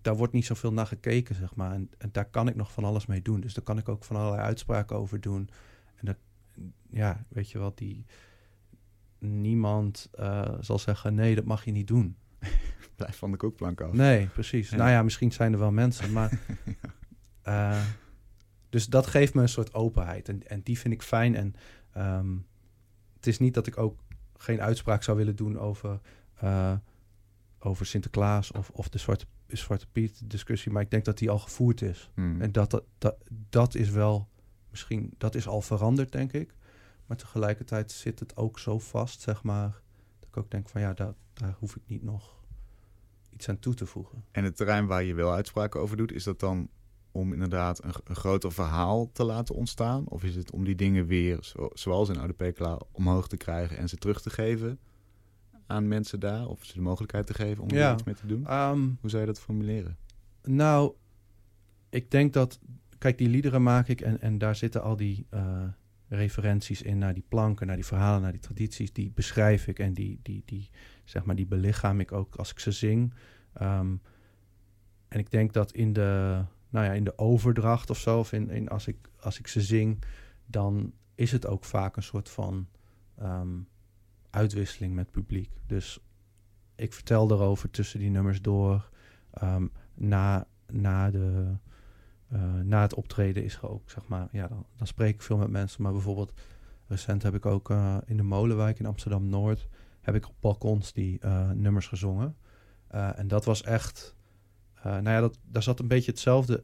[0.02, 1.72] daar wordt niet zoveel naar gekeken, zeg maar.
[1.72, 3.40] En, en daar kan ik nog van alles mee doen.
[3.40, 5.50] Dus daar kan ik ook van allerlei uitspraken over doen.
[5.96, 6.18] En dat,
[6.90, 8.06] ja, weet je wat, die...
[9.20, 12.16] Niemand eh, zal zeggen, nee, dat mag je niet doen.
[12.96, 13.94] Blijf van de koekplank af.
[13.94, 14.70] Nee, precies.
[14.70, 14.78] Ja.
[14.78, 16.40] Nou ja, misschien zijn er wel mensen, maar...
[17.42, 17.82] eh,
[18.74, 20.30] dus dat geeft me een soort openheid.
[20.30, 21.36] En, en die vind ik fijn.
[21.36, 21.56] En
[21.92, 22.38] ehm,
[23.16, 24.00] het is niet dat ik ook
[24.38, 26.00] geen uitspraak zou willen doen over,
[26.34, 26.74] eh,
[27.60, 30.72] over Sinterklaas of, of de Zwarte, Zwarte Piet discussie.
[30.72, 32.12] Maar ik denk dat die al gevoerd is.
[32.14, 32.42] Hmm.
[32.42, 33.18] En dat, dat, dat,
[33.50, 34.30] dat is wel
[34.70, 36.56] misschien, dat is al veranderd, denk ik.
[37.06, 39.82] Maar tegelijkertijd zit het ook zo vast, zeg maar.
[40.20, 42.44] Dat ik ook denk van ja, daar, daar hoef ik niet nog
[43.30, 44.26] iets aan toe te voegen.
[44.32, 46.70] En het terrein waar je wel uitspraken over doet, is dat dan
[47.14, 50.08] om inderdaad een, een groter verhaal te laten ontstaan?
[50.08, 53.78] Of is het om die dingen weer, zo- zoals in Oude Pekela, omhoog te krijgen
[53.78, 54.80] en ze terug te geven
[55.68, 56.48] aan mensen daar?
[56.48, 57.88] Of ze de mogelijkheid te geven om Ja.
[57.88, 58.48] er iets mee te doen?
[58.48, 59.98] Ehm, Hoe zou je dat formuleren?
[60.44, 60.94] Nou,
[61.90, 62.60] ik denk dat.
[62.98, 65.64] kijk, die liederen maak ik en, en daar zitten al die uh,
[66.08, 68.94] referenties in naar die planken, naar die verhalen, naar die tradities.
[68.94, 70.70] Die beschrijf ik en die, die, die,
[71.04, 73.14] zeg maar, die belichaam ik ook als ik ze zing.
[73.62, 74.02] Um,
[75.08, 76.42] en ik denk dat in de,
[76.74, 79.62] nou ja, in de overdracht of zo, of in, in, als, ik, als ik ze
[79.62, 80.04] zing,
[80.46, 82.68] dan is het ook vaak een soort van
[83.22, 83.68] um,
[84.30, 85.50] uitwisseling met publiek.
[85.68, 86.00] Dus
[86.76, 88.90] ik vertel erover tussen die nummers door.
[89.44, 91.58] Um, na, na, de,
[92.34, 95.38] uh, na het optreden is er ook, zeg maar, ja, dan, dan spreek ik veel
[95.38, 95.84] met mensen.
[95.84, 96.34] Maar bijvoorbeeld,
[96.88, 99.68] recent heb ik ook uh, in de Molenwijk in Amsterdam Noord,
[100.02, 102.36] heb ik op balkons die uh, nummers gezongen.
[102.88, 104.16] en dat was echt,
[104.84, 106.64] nou ja, dat, daar zat een beetje hetzelfde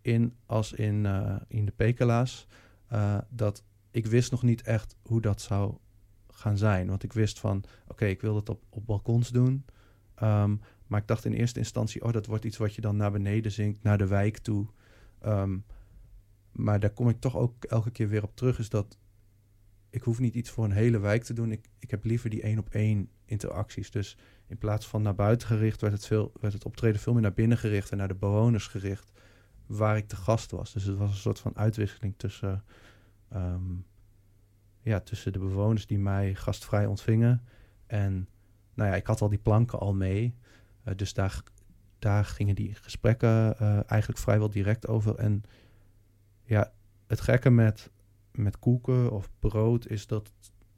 [0.00, 1.06] in als in,
[1.48, 2.46] in de Pekela's.
[3.28, 5.76] dat ik wist nog niet echt hoe dat zou
[6.30, 6.88] gaan zijn.
[6.88, 9.64] Want ik wist van, oké, ik wil het op, op balkons doen.
[10.22, 13.12] Um, maar ik dacht in eerste instantie, oh, dat wordt iets wat je dan naar
[13.12, 14.66] beneden zingt, naar de wijk toe.
[15.26, 15.64] Um,
[16.52, 18.98] maar daar kom ik toch ook elke keer weer op terug, is dat
[19.94, 21.52] ik hoef niet iets voor een hele wijk te doen.
[21.52, 23.90] Ik, ik heb liever die één op één interacties.
[23.90, 27.22] Dus in plaats van naar buiten gericht, werd het, veel, werd het optreden veel meer
[27.22, 29.12] naar binnen gericht en naar de bewoners gericht,
[29.66, 30.72] waar ik de gast was.
[30.72, 32.64] Dus het was een soort van uitwisseling tussen
[33.34, 33.84] um,
[34.80, 37.42] ja, tussen de bewoners die mij gastvrij ontvingen.
[37.86, 38.28] En
[38.74, 40.34] nou ja, ik had al die planken al mee.
[40.88, 41.42] Uh, dus daar,
[41.98, 45.14] daar gingen die gesprekken uh, eigenlijk vrijwel direct over.
[45.14, 45.42] En
[46.44, 46.72] ja,
[47.06, 47.90] het gekke met,
[48.34, 50.32] met koeken of brood is dat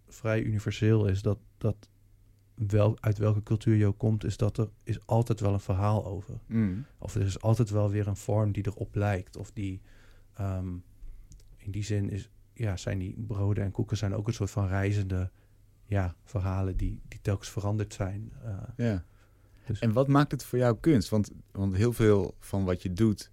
[0.09, 1.23] vrij universeel is.
[1.23, 1.89] Dat, dat
[2.55, 6.07] wel, uit welke cultuur je ook komt, is dat er is altijd wel een verhaal
[6.07, 6.41] over.
[6.47, 6.85] Mm.
[6.99, 9.37] Of er is altijd wel weer een vorm die erop lijkt.
[9.37, 9.81] Of die
[10.41, 10.85] um,
[11.57, 14.69] in die zin is, ja, zijn die broden en koeken zijn ook een soort van
[14.69, 15.31] reizende
[15.85, 18.33] ja, verhalen die, die telkens veranderd zijn.
[18.45, 19.05] Uh, ja.
[19.67, 19.79] Dus.
[19.79, 21.09] En wat maakt het voor jou kunst?
[21.09, 23.31] Want, want heel veel van wat je doet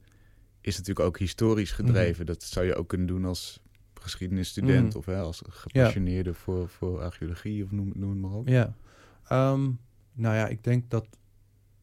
[0.61, 2.19] is natuurlijk ook historisch gedreven.
[2.19, 2.25] Mm.
[2.25, 3.62] Dat zou je ook kunnen doen als
[4.03, 4.99] geschiedenisstudent mm.
[4.99, 6.35] of hè, als gepassioneerde ja.
[6.35, 8.47] voor, voor archeologie of noem, noem het maar op.
[8.47, 8.75] Ja,
[9.31, 9.79] um,
[10.13, 11.07] nou ja, ik denk dat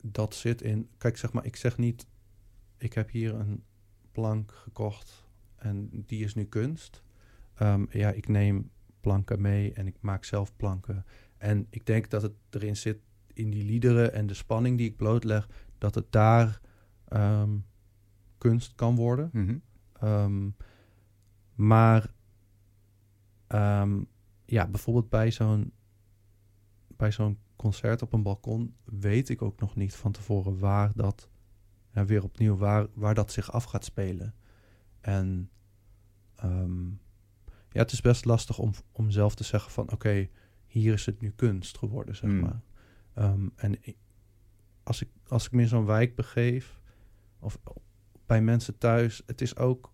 [0.03, 0.89] dat zit in.
[0.99, 2.07] Kijk, zeg maar, ik zeg niet,
[2.79, 3.63] ik heb hier een
[4.13, 7.03] plank gekocht en die is nu kunst.
[7.63, 11.05] Um, ja, ik neem planken mee en ik maak zelf planken.
[11.39, 12.99] En ik denk dat het erin zit,
[13.33, 16.61] in die liederen en de spanning die ik blootleg, dat het daar
[17.13, 17.65] um,
[18.39, 19.31] kunst kan worden.
[19.33, 20.09] Mm -hmm.
[20.09, 20.57] um,
[21.61, 22.13] maar
[24.45, 25.73] ja, bijvoorbeeld bij zo'n
[26.97, 31.29] bij zo'n concert op een balkon weet ik ook nog niet van tevoren waar dat,
[31.93, 34.35] ja, weer opnieuw, waar, waar dat zich af gaat spelen.
[35.01, 35.51] En
[36.45, 37.01] um,
[37.71, 40.29] ja, het is best lastig om, om zelf te zeggen van oké,
[40.67, 42.41] hier is het nu kunst geworden, zeg hmm.
[42.41, 42.61] maar.
[43.15, 43.79] Um, en
[44.83, 46.81] als ik, als ik me in zo'n wijk begeef,
[47.39, 47.59] of
[48.27, 49.93] bij mensen thuis, het is ook,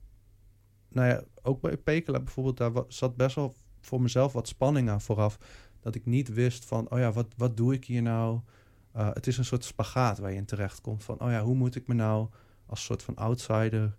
[0.96, 5.00] nou ja, ook bij Pekela bijvoorbeeld, daar zat best wel voor mezelf wat spanning aan
[5.00, 5.38] vooraf.
[5.80, 8.40] Dat ik niet wist van, oh ja, wat, wat doe ik hier nou?
[8.96, 11.54] Uh, het is een soort spagaat waar je in terecht komt van, oh ja, hoe
[11.54, 12.28] moet ik me nou
[12.66, 13.96] als soort van outsider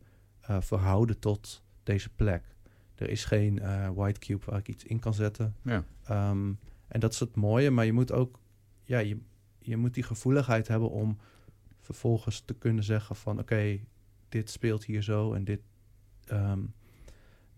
[0.50, 2.56] uh, verhouden tot deze plek?
[2.96, 5.56] Er is geen uh, white cube waar ik iets in kan zetten.
[5.62, 5.84] Ja.
[6.30, 8.40] Um, en dat is het mooie, maar je moet ook,
[8.84, 9.18] ja, je,
[9.60, 11.18] je moet die gevoeligheid hebben om
[11.80, 13.80] vervolgens te kunnen zeggen van oké,
[14.30, 15.62] dit speelt hier zo en dit.
[16.32, 16.74] Um,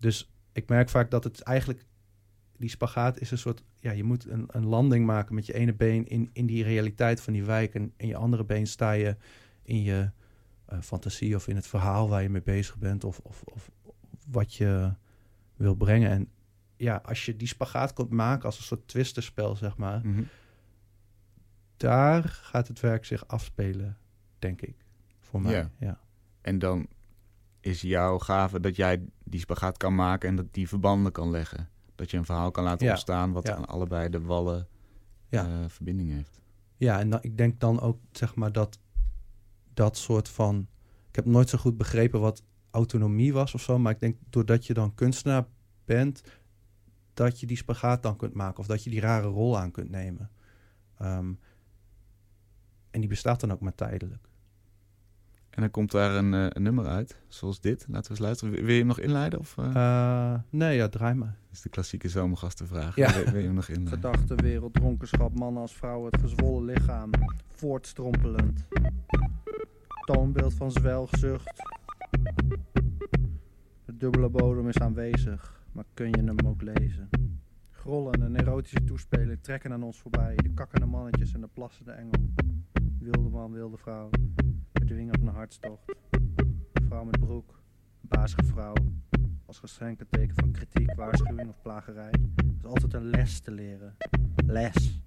[0.00, 1.84] dus ik merk vaak dat het eigenlijk,
[2.56, 5.74] die spagaat is een soort, ja, je moet een, een landing maken met je ene
[5.74, 9.16] been in, in die realiteit van die wijk en in je andere been sta je
[9.62, 10.10] in je
[10.72, 13.70] uh, fantasie of in het verhaal waar je mee bezig bent of, of, of
[14.26, 14.94] wat je
[15.56, 16.10] wil brengen.
[16.10, 16.28] En
[16.76, 20.28] ja, als je die spagaat kunt maken als een soort twisterspel, zeg maar, mm -hmm.
[21.76, 23.98] daar gaat het werk zich afspelen,
[24.38, 24.76] denk ik.
[25.20, 25.52] Voor mij.
[25.52, 25.70] Ja.
[25.78, 26.00] ja.
[26.40, 26.88] En dan
[27.60, 31.68] is jouw gave dat jij die spagaat kan maken en dat die verbanden kan leggen.
[31.94, 32.92] Dat je een verhaal kan laten ja.
[32.92, 33.54] ontstaan wat ja.
[33.54, 34.68] aan allebei de wallen
[35.28, 35.48] ja.
[35.48, 36.40] Uh, verbinding heeft.
[36.76, 38.78] Ja, en dan, ik denk dan ook, zeg maar, dat
[39.74, 40.68] dat soort van...
[41.08, 43.78] Ik heb nooit zo goed begrepen wat autonomie was of zo.
[43.78, 45.46] Maar ik denk doordat je dan kunstenaar
[45.84, 46.22] bent,
[47.14, 48.58] dat je die spagaat dan kunt maken.
[48.58, 50.30] Of dat je die rare rol aan kunt nemen.
[51.02, 51.38] Um,
[52.90, 54.28] en die bestaat dan ook maar tijdelijk.
[55.50, 57.86] En dan komt daar een, uh, een, nummer uit, zoals dit.
[57.88, 58.54] Laten we eens luisteren.
[58.54, 59.38] Wil je hem nog inleiden?
[59.38, 59.70] Of, uh?
[59.74, 61.36] Uh, nee, ja, draai maar.
[61.46, 62.96] Dat is de klassieke zomergastenvraag.
[62.96, 63.14] Ja.
[63.14, 64.00] Wil, wil, je hem nog inleiden?
[64.00, 67.10] Verdachte wereld, dronkenschap, mannen als vrouwen, het gezwollen lichaam.
[67.48, 68.66] Voortstrompelend.
[70.04, 71.62] Toonbeeld van zwelgzucht,
[73.84, 77.08] de dubbele bodem is aanwezig, maar kun je hem ook lezen?
[77.70, 80.36] Grollen en erotische toespelen trekken aan ons voorbij.
[80.36, 82.32] De kakkende mannetjes en de plassende engel.
[82.98, 84.10] Wilde man, wilde vrouw.
[84.90, 85.94] Bedwingen op een hartstocht.
[86.72, 87.62] Vrouw met broek.
[88.00, 88.74] bazige vrouw.
[89.46, 92.10] Als geschenkenteken van kritiek, waarschuwing of plagerij.
[92.10, 93.96] Er is altijd een les te leren.
[94.46, 95.02] Les.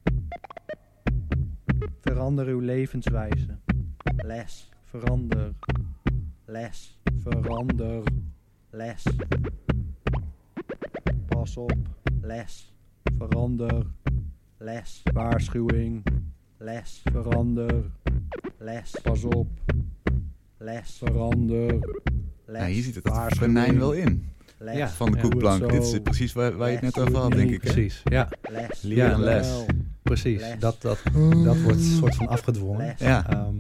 [2.02, 3.58] Verander uw levenswijze.
[4.16, 4.70] Les.
[4.84, 5.54] Verander.
[6.46, 7.00] Les.
[7.18, 8.04] Verander.
[8.70, 9.06] Les.
[11.28, 11.78] Pas op.
[12.22, 12.74] Les.
[13.18, 13.86] Verander.
[14.58, 15.02] Les.
[15.14, 16.04] Waarschuwing.
[16.58, 17.02] Les.
[17.12, 17.92] Verander.
[18.58, 19.00] Les.
[19.02, 19.48] Pas op.
[20.64, 20.98] Les.
[20.98, 21.80] Verander.
[22.46, 22.62] Les.
[22.62, 24.32] Ja, hier ziet het venijn wel in.
[24.58, 24.78] Les.
[24.78, 24.90] Ja.
[24.90, 25.70] Van de koekplank.
[25.70, 27.64] Dit is precies waar, waar je het net over had, denk ik.
[27.64, 27.72] hè?
[27.72, 28.82] Precies, ja, Les.
[28.82, 29.66] Leer Ja, en les.
[30.02, 30.42] Precies.
[30.42, 30.60] Les.
[30.60, 31.00] Dat, dat,
[31.44, 32.86] dat wordt een soort van afgedwongen.
[32.86, 33.00] Les.
[33.08, 33.30] Ja.
[33.30, 33.56] Ehm,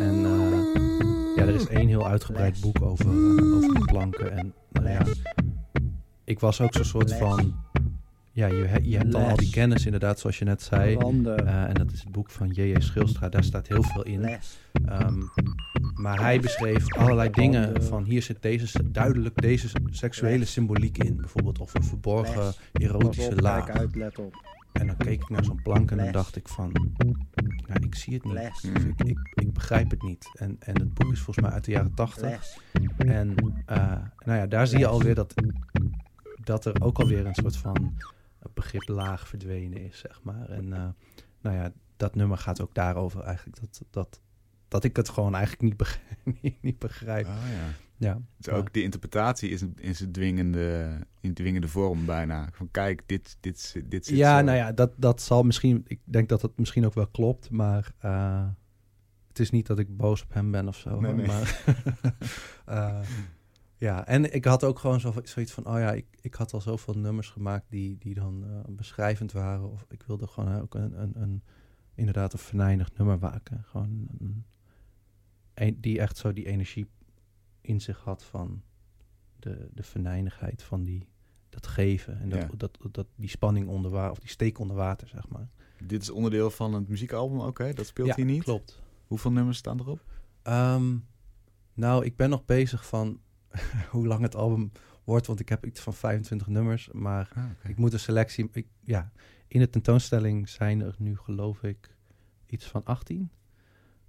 [0.00, 2.60] en eh, ja, er is één heel uitgebreid Les.
[2.60, 4.36] boek over, eh, over de planken.
[4.38, 5.22] En nou ja, Les.
[6.24, 7.18] ik was ook zo'n soort Les.
[7.18, 7.54] van...
[8.34, 10.96] Ja, je, he- je hebt al al die kennis inderdaad, zoals je net zei.
[11.36, 12.80] Eh, en dat is het boek van J.J.
[12.80, 13.28] Schilstra.
[13.28, 14.20] Daar staat heel veel in.
[14.86, 15.22] Ehm,
[15.94, 21.16] maar hij beschreef allerlei dingen van hier zit deze, duidelijk deze se- seksuele symboliek in.
[21.16, 23.66] Bijvoorbeeld of een verborgen erotische laag.
[24.72, 26.72] En dan keek ik naar zo'n plank en dan dacht ik van,
[27.66, 28.34] ja, ik zie het niet.
[28.96, 30.30] Ik, ik, ik begrijp het niet.
[30.34, 32.56] En, en het boek is volgens mij uit de jaren tachtig.
[32.96, 33.34] En
[33.66, 33.76] eh,
[34.24, 35.34] nou ja, daar zie je alweer dat,
[36.44, 37.96] dat er ook alweer een soort van
[38.54, 40.48] begrip laag verdwenen is, zeg maar.
[40.48, 40.88] En eh,
[41.40, 43.60] nou ja, dat nummer gaat ook daarover eigenlijk.
[43.60, 44.20] Dat, dat,
[44.68, 46.18] dat ik het gewoon eigenlijk niet begrijp.
[46.42, 47.26] niet, niet begrijp.
[47.26, 47.74] Oh, ja.
[47.96, 48.20] Ja.
[48.36, 52.48] Dus ook die interpretatie is een, is een dwingende, in dwingende vorm bijna.
[52.52, 54.44] Van kijk, dit, dit, dit, dit zit ja, zo.
[54.44, 55.84] nou ja, dat, dat zal misschien...
[55.86, 57.92] Ik denk dat het misschien ook wel klopt, maar...
[57.98, 58.46] eh,
[59.32, 61.00] het is niet dat ik boos op hem ben of zo.
[61.00, 61.26] Nee, nee.
[61.26, 61.62] Maar,
[62.66, 63.00] eh,
[63.82, 65.66] ja, en ik had ook gewoon zo, zoiets van...
[65.66, 69.70] Oh ja, ik, ik had al zoveel nummers gemaakt die, die dan eh, beschrijvend waren.
[69.70, 71.42] Of ik wilde gewoon ook een, een, een
[71.94, 73.62] inderdaad een venijnig nummer maken.
[73.64, 74.44] Gewoon een,
[75.54, 76.86] een- die echt zo die energie
[77.60, 78.62] in zich had van
[79.36, 81.08] de, de venijnigheid van die,
[81.48, 82.20] dat geven.
[82.20, 82.48] En dat, Ja.
[82.56, 85.48] dat, dat, die spanning onder water, of die steek onder water, zeg maar.
[85.84, 87.72] Dit is onderdeel van het muziekalbum ook, hè?
[87.72, 88.42] Dat speelt ja, hier niet.
[88.42, 88.82] klopt.
[89.06, 90.04] Hoeveel nummers staan erop?
[90.42, 90.96] Ehm,
[91.74, 93.20] nou, ik ben nog bezig van
[93.90, 94.72] hoe lang het album
[95.04, 98.48] wordt, want ik heb iets van 25 nummers, maar Ah, ik moet een selectie...
[98.52, 99.12] Ik, ja,
[99.48, 101.96] in de tentoonstelling zijn er nu, geloof ik,
[102.46, 103.30] iets van 18.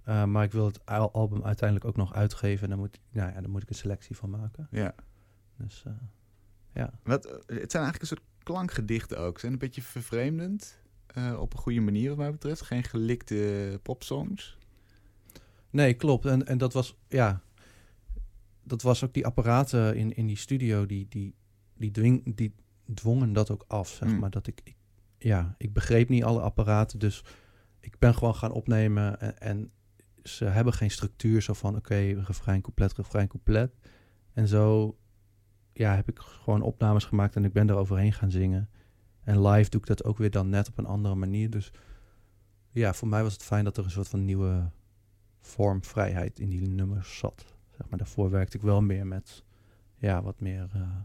[0.02, 3.32] Eh, maar ik wil het al- album uiteindelijk ook nog uitgeven en dan moet, nou
[3.32, 4.68] ja, dan moet ik een selectie van maken.
[4.70, 4.94] Ja.
[5.56, 5.92] Dus eh,
[6.72, 6.92] ja.
[7.02, 9.34] Wat, eh, het zijn eigenlijk een soort klankgedichten ook.
[9.34, 10.82] Ze zijn een beetje vervreemdend.
[11.38, 12.60] op een goede manier wat mij betreft.
[12.60, 14.58] Geen gelikte popsongs.
[15.70, 16.26] Nee, klopt.
[16.26, 17.42] En, en dat was, ja,
[18.64, 21.34] dat was ook die apparaten in, in die studio, die, die,
[21.76, 22.54] die, dwing, die
[22.94, 24.18] dwongen dat ook af, zeg Mm.
[24.18, 24.30] maar.
[24.30, 24.76] Dat ik, ik,
[25.18, 27.24] ja, ik begreep niet alle apparaten, dus
[27.80, 29.70] ik ben gewoon gaan opnemen en, en
[30.22, 31.94] ze hebben geen structuur zo van, oké,
[32.26, 33.74] refrein, couplet, refrein, couplet.
[34.32, 34.96] En zo,
[35.72, 38.70] ja, heb ik gewoon opnames gemaakt en ik ben er overheen gaan zingen.
[39.24, 41.50] En live doe ik dat ook weer dan net op een andere manier.
[41.50, 41.72] Dus
[42.70, 44.70] ja, voor mij was het fijn dat er een soort van nieuwe
[45.40, 47.53] vormvrijheid in die nummers zat.
[47.76, 49.44] Zeg maar, daarvoor werkte ik wel meer met
[49.96, 50.96] ja, wat meer eh,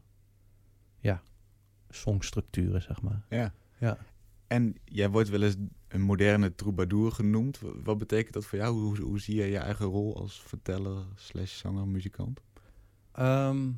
[0.99, 1.22] ja,
[1.89, 3.26] songstructuren, zeg maar.
[3.30, 3.53] Ja.
[3.78, 3.97] Ja.
[4.47, 5.55] En jij wordt wel eens
[5.88, 7.59] een moderne troubadour genoemd.
[7.59, 8.80] Wa- Wat betekent dat voor jou?
[8.80, 12.41] Hoe, hoe zie je je eigen rol als verteller, slash zanger, muzikant?
[13.11, 13.72] Ehm,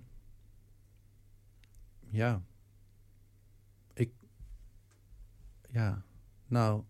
[2.09, 2.41] ja.
[3.93, 4.11] Ik.
[5.69, 6.03] Ja.
[6.47, 6.83] Nou.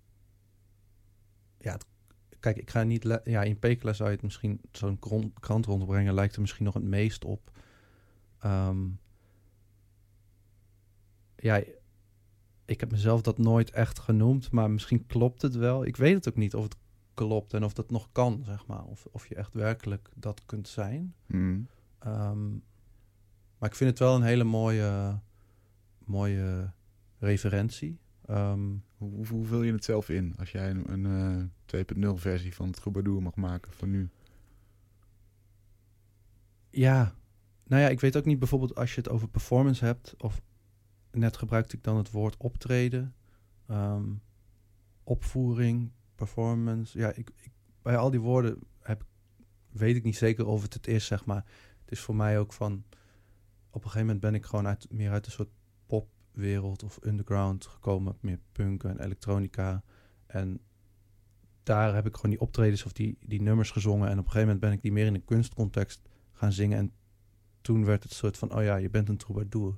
[1.58, 1.72] Ja.
[1.72, 1.86] het-
[2.42, 3.20] kijk, ik ga niet.
[3.24, 4.62] Ja, in Pekela zou je het misschien.
[4.72, 5.00] Zo'n
[5.40, 7.52] krant rondbrengen lijkt er misschien nog het meest op.
[8.40, 8.88] Ehm,
[11.36, 11.64] ja.
[12.66, 15.86] Ik heb mezelf dat nooit echt genoemd, maar misschien klopt het wel.
[15.86, 16.76] Ik weet het ook niet of het
[17.14, 18.84] klopt en of dat nog kan, zeg maar.
[18.84, 21.16] Of, of je echt werkelijk dat kunt zijn.
[21.26, 21.68] Mm.
[22.00, 22.50] Ehm,
[23.58, 25.20] maar ik vind het wel een hele mooie,
[26.06, 26.72] mooie
[27.18, 28.00] referentie.
[28.32, 32.56] Ehm, Hoe, hoe, vul je het zelf in als jij een, een eh, 2.0 versie
[32.56, 34.10] van het troubadour mag maken van nu?
[36.70, 37.16] ja,
[37.64, 40.42] nou ja, ik weet ook niet bijvoorbeeld als je het over performance hebt, of
[41.12, 43.16] net gebruikte ik dan het woord optreden,
[43.68, 44.14] ehm,
[45.04, 47.00] opvoering, performance.
[47.00, 47.52] Ja, ik, ik,
[47.82, 49.06] bij al die woorden heb,
[49.70, 51.46] weet ik niet zeker of het het is, zeg maar.
[51.82, 52.84] Het is voor mij ook van,
[53.70, 55.50] op een gegeven moment ben ik gewoon uit, meer uit een soort
[56.32, 59.84] popwereld of underground gekomen, meer punk en elektronica.
[60.26, 60.60] En
[61.64, 64.10] daar heb ik gewoon die optredens of die, die nummers gezongen.
[64.10, 66.02] En op een gegeven moment ben ik die meer in een kunstcontext
[66.32, 66.78] gaan zingen.
[66.78, 66.92] En
[67.62, 69.78] toen werd het soort van, oh ja, je bent een troubadour.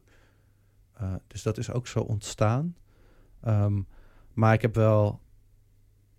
[1.01, 2.75] Uh, dus dat is ook zo ontstaan.
[3.47, 3.87] Um,
[4.33, 5.21] maar ik heb wel,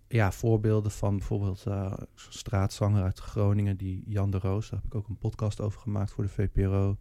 [0.07, 4.91] ja, voorbeelden van bijvoorbeeld eh, zo'n straatzanger uit Groningen, die Jan de Roos, daar heb
[4.91, 6.97] ik ook een podcast over gemaakt voor de VPRO.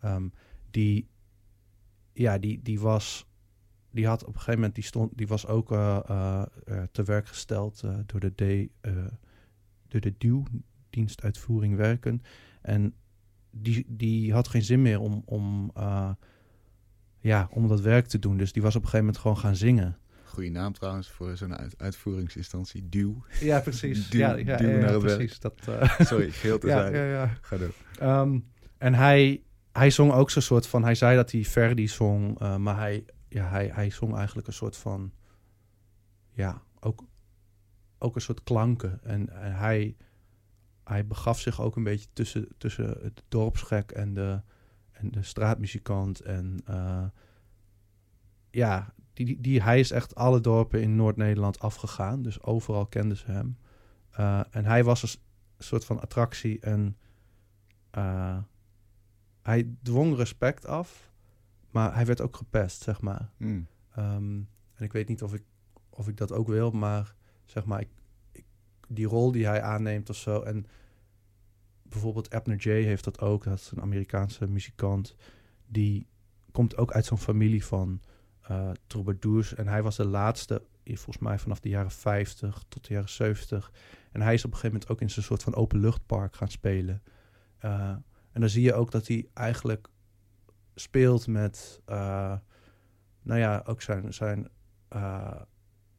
[0.00, 0.28] Ehm,
[0.70, 1.08] die,
[2.12, 3.26] ja, die, die was,
[3.90, 7.02] die had op een gegeven moment, die stond, die was ook eh, eh, eh, te
[7.02, 8.70] werk gesteld door de D,
[9.88, 10.44] door de DUW,
[10.90, 12.22] dienstuitvoering werken.
[12.62, 12.94] En
[13.50, 15.72] die, die had geen zin meer om, om,
[17.20, 18.36] ja, om dat werk te doen.
[18.36, 19.96] Dus die was op een gegeven moment gewoon gaan zingen.
[20.24, 22.88] Goeie naam trouwens voor zo'n uit- uitvoeringsinstantie.
[22.88, 23.22] Duw.
[23.40, 24.08] Ja, precies.
[24.10, 25.16] Duw- ja, ja, duw ja, naar het werk.
[25.16, 25.40] precies.
[25.40, 25.54] Dat,
[25.98, 26.92] Sorry, geheel te zijn.
[26.94, 27.36] ja, ja.
[27.40, 27.74] Ga door.
[27.98, 28.38] Ehm,
[28.78, 29.42] en hij,
[29.72, 30.84] hij zong ook zo'n soort van...
[30.84, 34.52] Hij zei dat hij Verdi zong, eh, maar hij, ja, hij, hij zong eigenlijk een
[34.52, 35.12] soort van...
[36.30, 37.04] Ja, ook,
[37.98, 39.00] ook een soort klanken.
[39.02, 39.96] En, hij,
[40.84, 44.40] hij begaf zich ook een beetje tussen, tussen het dorpsgek en de,
[44.92, 46.20] en de straatmuzikant.
[46.20, 47.04] En eh,
[48.50, 52.22] ja, die, die, hij is echt alle dorpen in Noord-Nederland afgegaan.
[52.22, 53.58] Dus overal kenden ze hem.
[54.10, 55.20] Eh, en hij was een
[55.58, 56.96] soort van attractie en
[59.42, 61.10] hij dwong respect af,
[61.70, 63.30] maar hij werd ook gepest, zeg maar.
[63.36, 63.66] Hmm.
[63.94, 64.40] Ehm,
[64.74, 65.42] en ik weet niet of ik,
[65.90, 67.14] of ik dat ook wil, maar
[67.44, 67.88] zeg maar, ik,
[68.32, 68.44] ik-
[68.88, 70.40] die rol die hij aanneemt of zo.
[70.42, 70.66] En
[71.82, 73.44] bijvoorbeeld Abner Jay heeft dat ook.
[73.44, 75.16] Dat is een Amerikaanse muzikant.
[75.66, 76.06] Die
[76.52, 78.00] komt ook uit zo'n familie van
[78.42, 79.54] eh troubadours.
[79.54, 83.08] En hij was de laatste, eh, volgens mij vanaf de jaren 50 tot de jaren
[83.08, 83.72] 70.
[84.12, 87.02] En hij is op een gegeven moment ook in zo'n soort van openluchtpark gaan spelen.
[87.58, 87.96] Eh,
[88.32, 89.88] en dan zie je ook dat hij eigenlijk
[90.74, 92.34] speelt met, eh,
[93.22, 94.48] nou ja, ook zijn, zijn
[94.88, 95.40] eh,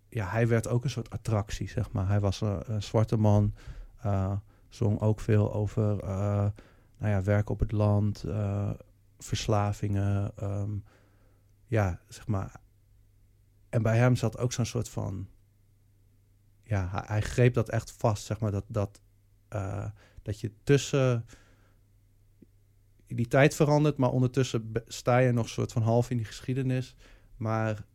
[0.09, 2.07] ja, hij werd ook een soort attractie, zeg maar.
[2.07, 3.53] Hij was een, zwarte man,
[4.01, 4.37] eh,
[4.69, 5.95] zong ook veel over,
[6.97, 8.25] nou ja, werk op het land,
[9.17, 10.71] verslavingen, ehm,
[11.65, 12.61] ja, zeg maar.
[13.69, 15.27] En bij hem zat ook zo'n soort van,
[16.63, 19.01] ja, hij, hij greep dat echt vast, zeg maar, dat, dat,
[20.21, 21.25] dat je tussen
[23.15, 26.95] die tijd verandert, maar ondertussen sta je nog soort van half in die geschiedenis.
[27.37, 27.85] Maar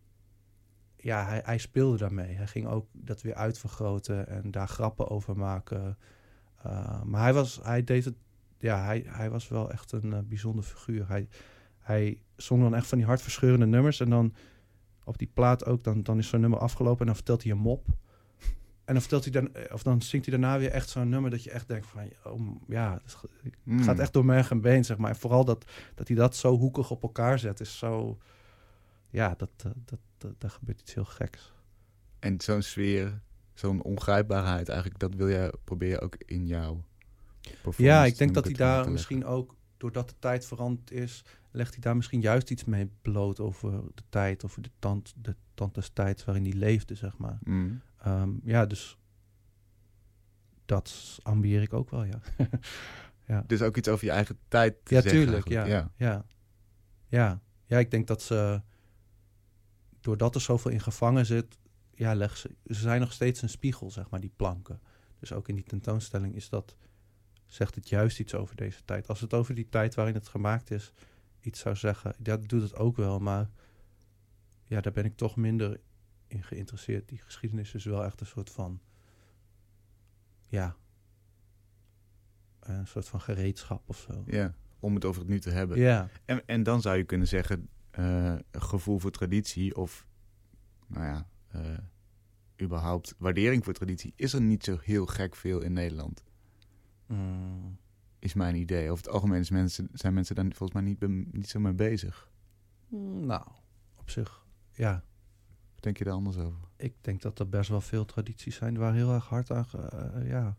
[0.96, 2.34] ja, hij, hij speelde daarmee.
[2.34, 5.98] Hij ging ook dat weer uitvergroten en daar grappen over maken.
[6.66, 8.14] Uh, maar hij was, hij deed het,
[8.58, 11.08] ja, hij, hij was wel echt een uh, bijzonder figuur.
[11.08, 11.28] Hij,
[11.78, 14.34] hij zong dan echt van die hartverscheurende nummers en dan
[15.04, 17.58] op die plaat ook, dan, dan is zo'n nummer afgelopen en dan vertelt hij een
[17.58, 17.86] mop.
[18.88, 21.44] En dan, vertelt hij dan, of dan zingt hij daarna weer echt zo'n nummer dat
[21.44, 23.16] je echt denkt van, oh, ja, het
[23.64, 23.82] Hmm.
[23.82, 25.10] gaat echt door merg en been, zeg maar.
[25.10, 25.64] En vooral dat,
[25.94, 28.18] dat hij dat zo hoekig op elkaar zet, is zo,
[29.10, 31.52] ja, dat, dat, dat, dat daar gebeurt iets heel geks.
[32.18, 33.20] En zo'n sfeer,
[33.54, 36.84] zo'n ongrijpbaarheid eigenlijk, dat wil je, probeer je ook in jouw
[37.76, 41.82] Ja, ik denk dat hij daar misschien ook, doordat de tijd veranderd is, legt hij
[41.82, 45.90] daar misschien juist iets mee bloot over de tijd, over de tand, de tand des
[45.92, 47.38] tijds waarin hij leefde, zeg maar.
[47.42, 47.80] Mm.
[48.06, 48.98] Um, ja, dus
[50.64, 52.20] dat ambieer ik ook wel, ja.
[53.28, 53.44] ja.
[53.46, 55.90] Dus ook iets over je eigen tijd te ja, zeggen tuurlijk, ja, ja.
[55.96, 56.24] ja.
[57.08, 57.40] Ja.
[57.66, 58.62] Ja, ik denk dat ze,
[60.00, 61.58] doordat er zoveel in gevangen zit,
[61.94, 64.80] ja, leg ze, ze zijn nog steeds een spiegel, zeg maar, die planken.
[65.18, 66.76] Dus ook in die tentoonstelling is dat,
[67.46, 69.08] zegt het juist iets over deze tijd.
[69.08, 70.92] Als het over die tijd waarin het gemaakt is
[71.40, 73.50] iets zou zeggen, dat doet het ook wel, maar
[74.64, 75.80] ja, daar ben ik toch minder
[76.28, 77.08] in geïnteresseerd.
[77.08, 78.80] Die geschiedenis is wel echt een soort van,
[80.48, 80.76] ja,
[82.60, 84.22] een soort van gereedschap of zo.
[84.26, 85.78] Ja, om het over het nu te hebben.
[85.78, 86.08] Ja.
[86.24, 87.68] En, en dan zou je kunnen zeggen,
[87.98, 90.06] uh, gevoel voor traditie of,
[90.86, 91.78] nou ja, uh,
[92.62, 96.24] überhaupt waardering voor traditie, is er niet zo heel gek veel in Nederland.
[97.06, 97.78] Mm.
[98.18, 98.90] Is mijn idee.
[98.90, 102.30] Over het algemeen is mensen, zijn mensen daar volgens mij niet, niet zo mee bezig.
[103.20, 103.46] Nou,
[103.96, 105.04] op zich, ja.
[105.80, 106.60] Denk je daar anders over?
[106.76, 110.28] Ik denk dat er best wel veel tradities zijn waar heel erg hard aan, uh,
[110.28, 110.56] ja.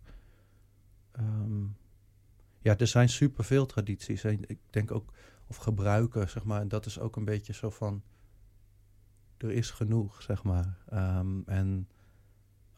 [1.19, 1.77] Um,
[2.59, 4.23] ja, er zijn superveel tradities.
[4.23, 5.13] En ik denk ook,
[5.47, 6.61] of gebruiken, zeg maar.
[6.61, 8.03] En dat is ook een beetje zo van,
[9.37, 10.77] er is genoeg, zeg maar.
[10.93, 11.87] Um, en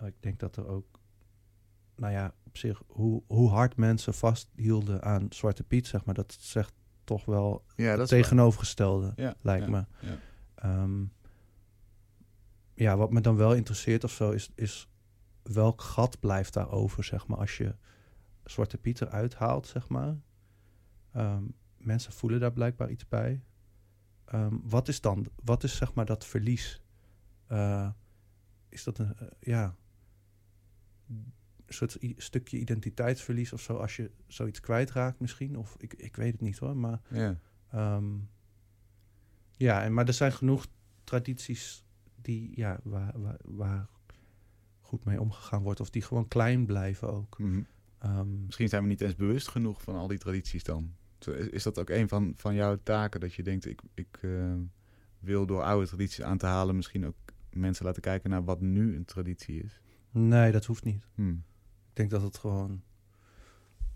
[0.02, 1.00] uh, ik denk dat er ook,
[1.96, 6.16] nou ja, op zich, hoe, hoe hard mensen vasthielden aan Zwarte Piet, zeg maar.
[6.16, 6.74] Dat zegt
[7.04, 9.86] toch wel ja, dat tegenovergestelde, ja, lijkt ja, me.
[10.00, 10.82] Ja.
[10.82, 11.12] Um,
[12.82, 14.90] ja, wat me dan wel interesseert of zo, is, is
[15.42, 17.76] welk gat blijft daarover, zeg maar, als je
[18.44, 20.18] Zwarte Piet eruit haalt, zeg maar.
[21.16, 23.44] Um, mensen voelen daar blijkbaar iets bij.
[24.34, 26.82] Um, wat is dan, wat is zeg maar dat verlies?
[27.52, 27.90] Uh,
[28.70, 29.76] is dat een, uh, ja,
[31.08, 31.34] een
[31.68, 35.58] soort stukje identiteitsverlies of zo, als je zoiets kwijtraakt misschien?
[35.58, 37.02] Of ik, ik weet het niet hoor, maar...
[37.10, 37.40] Ja.
[37.96, 38.30] Um,
[39.58, 40.68] ja, en, maar er zijn genoeg
[41.04, 41.86] tradities
[42.22, 43.88] die, ja, waar, waar, waar
[44.80, 45.80] goed mee omgegaan wordt.
[45.80, 47.40] Of die gewoon klein blijven ook.
[47.40, 47.62] Mhm.
[48.00, 50.94] Ehm, Misschien zijn we niet eens bewust genoeg van al die tradities dan.
[51.20, 53.20] Is is dat ook een van, van jouw taken?
[53.20, 54.54] Dat je denkt, ik, ik eh,
[55.20, 56.76] wil door oude tradities aan te halen...
[56.76, 57.16] misschien ook
[57.50, 59.82] mensen laten kijken naar wat nu een traditie is?
[60.12, 61.04] nee, dat hoeft niet.
[61.16, 61.30] Hm.
[61.30, 62.82] Ik denk dat het gewoon...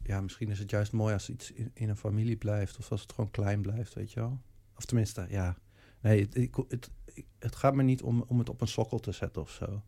[0.04, 2.78] Ja, misschien is het juist mooi als iets in, in een familie blijft.
[2.78, 4.42] Of als het gewoon klein blijft, weet je wel.
[4.78, 5.58] Of tenminste, ja.
[6.02, 9.00] Nee, het, ik, het, ik- het gaat me niet om, om het op een sokkel
[9.00, 9.84] te zetten of zo.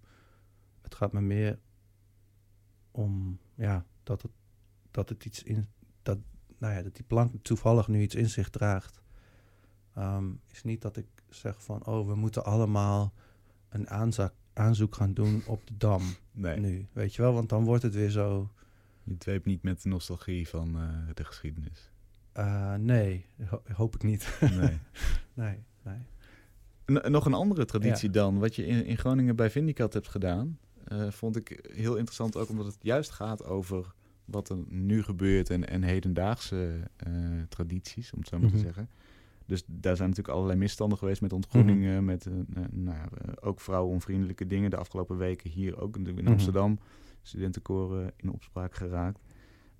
[0.81, 1.59] Het gaat me meer
[2.91, 4.31] om, ja, dat het,
[4.91, 5.65] dat het iets in...
[6.01, 6.17] Dat,
[6.57, 9.01] nou ja, dat die plank toevallig nu iets in zich draagt.
[9.93, 11.85] Ehm, is niet dat ik zeg van...
[11.85, 13.13] Oh, we moeten allemaal
[13.69, 16.01] een aanzak, aanzoek gaan doen op de Dam
[16.31, 16.87] Nee, nu.
[16.93, 18.51] Weet je wel, want dan wordt het weer zo...
[19.03, 21.91] je dweept niet met de nostalgie van eh, de geschiedenis.
[22.31, 24.37] eh, nee, ho- hoop ik niet.
[24.39, 24.79] Nee.
[25.33, 25.99] nee, nee.
[26.91, 30.57] N- nog een andere traditie dan, wat je in, in Groningen bij Vindicat hebt gedaan,
[30.83, 33.93] eh, vond ik heel interessant ook omdat het juist gaat over
[34.25, 37.11] wat er nu gebeurt en, en hedendaagse eh,
[37.49, 38.55] tradities, om het zo maar Mhm.
[38.57, 38.89] te zeggen.
[39.45, 42.33] Dus daar zijn natuurlijk allerlei misstanden geweest met ontgroeningen, met eh,
[42.71, 43.07] nou ja,
[43.41, 44.69] ook vrouwenonvriendelijke dingen.
[44.69, 46.27] De afgelopen weken hier ook in Mhm.
[46.27, 46.79] Amsterdam,
[47.21, 49.21] studentenkoren in opspraak geraakt.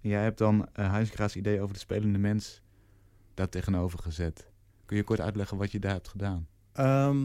[0.01, 2.61] En jij hebt dan Huizingra's idee over de spelende mens
[3.33, 4.51] daar tegenover gezet.
[4.85, 6.47] Kun je kort uitleggen wat je daar hebt gedaan?
[6.77, 7.17] Ehm,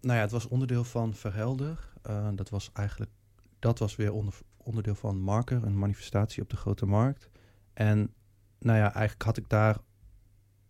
[0.00, 1.92] nou ja, het was onderdeel van Verhelder.
[2.02, 3.10] Eh, dat was eigenlijk,
[3.58, 7.30] dat was weer onder, onderdeel van Marker, een manifestatie op de Grote Markt.
[7.72, 8.14] En
[8.58, 9.78] nou ja, eigenlijk had ik daar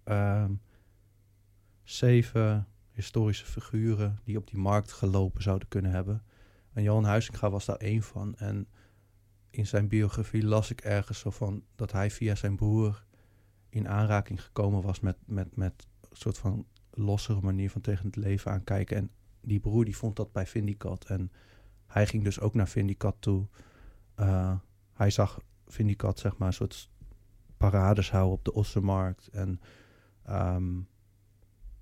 [0.04, 0.52] ehm,
[1.82, 6.22] zeven historische figuren die op die markt gelopen zouden kunnen hebben.
[6.72, 8.34] En Johan Huizinga was daar één van.
[8.36, 8.68] En
[9.50, 13.04] in zijn biografie las ik ergens zo van dat hij via zijn broer
[13.68, 18.16] in aanraking gekomen was met, met, met een soort van lossere manier van tegen het
[18.16, 18.96] leven aankijken.
[18.96, 21.04] En die broer die vond dat bij Vindicat.
[21.04, 21.32] En
[21.86, 23.46] hij ging dus ook naar Vindicat toe.
[24.20, 24.54] Uh,
[24.92, 26.90] hij zag Vindicat zeg maar een soort
[27.56, 29.28] parades houden op de Ossenmarkt.
[29.28, 29.60] En
[30.30, 30.88] um,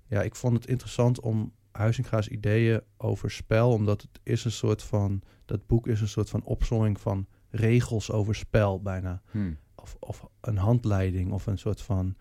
[0.05, 4.83] ja, ik vond het interessant om Huizinga's ideeën over spel, omdat het is een soort
[4.83, 9.21] van, dat boek is een soort van opzomming van regels over spel bijna.
[9.31, 9.57] Hmm.
[9.75, 12.15] Of, of een handleiding of een soort van,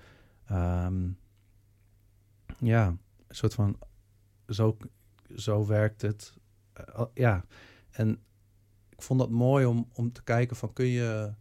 [0.51, 1.19] um,
[2.59, 3.79] ja, een soort van,
[4.49, 4.77] zo,
[5.37, 6.35] zo werkt het.
[6.97, 7.45] Uh, ja,
[7.91, 8.19] en
[8.89, 11.35] ik vond dat mooi om, om te kijken van kun je,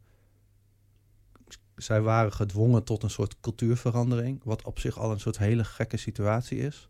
[1.75, 5.97] zij waren gedwongen tot een soort cultuurverandering, wat op zich al een soort hele gekke
[5.97, 6.89] situatie is.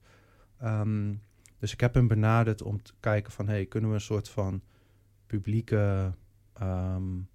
[0.64, 1.22] Um,
[1.60, 4.62] dus ik heb hem benaderd om te kijken van, hey, kunnen we een soort van
[5.26, 6.14] publieke,
[6.62, 7.30] um,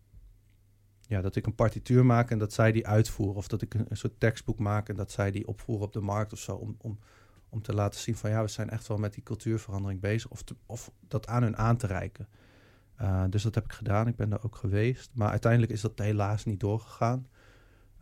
[1.06, 3.86] ja, dat ik een partituur maak en dat zij die uitvoeren, of dat ik een,
[3.90, 6.98] soort tekstboek maak en dat zij die opvoeren op de markt of zo, om, om,
[7.48, 10.44] om te laten zien van, ja, we zijn echt wel met die cultuurverandering bezig, of,
[10.66, 12.28] of dat aan hun aan te reiken.
[13.00, 15.98] Uh, dus dat heb ik gedaan, ik ben daar ook geweest, maar uiteindelijk is dat
[15.98, 17.26] helaas niet doorgegaan.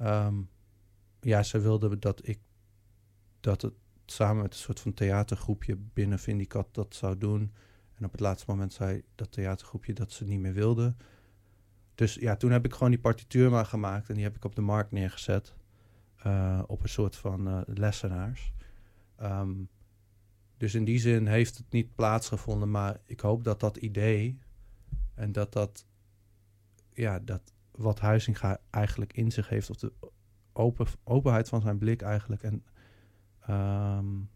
[0.03, 0.49] Um,
[1.21, 2.39] ja, ze wilden dat ik
[3.41, 3.75] dat het
[4.07, 7.53] samen met een soort van theatergroepje binnen Vindicat dat zou doen.
[7.95, 10.97] En op het laatste moment zei dat theatergroepje dat ze niet meer wilden.
[12.03, 14.55] Dus ja, toen heb ik gewoon die partituur maar gemaakt en die heb ik op
[14.55, 15.55] de markt neergezet.
[16.27, 18.53] Uh, op een soort van uh, lessenaars.
[19.21, 19.69] Um,
[20.57, 24.39] dus in die zin heeft het niet plaatsgevonden, maar ik hoop dat dat idee
[25.15, 25.87] en dat dat,
[26.93, 29.93] ja, dat wat Huizinga eigenlijk in zich heeft, of de
[30.53, 32.43] open, openheid van zijn blik eigenlijk.
[32.43, 32.65] En
[33.51, 34.31] um,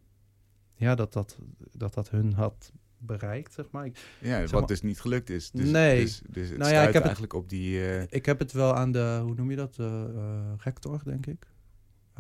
[0.75, 1.39] ja, dat dat,
[1.73, 3.87] dat dat hun had bereikt, zeg maar.
[3.87, 5.51] Ik, ja, wat maar, dus niet gelukt is.
[5.51, 6.01] Dus, nee.
[6.01, 7.79] Dus, dus het nou ja, ik heb eigenlijk het, op die...
[7.79, 8.03] Uh...
[8.09, 11.47] Ik heb het wel aan de, hoe noem je dat, uh, uh, rector, denk ik.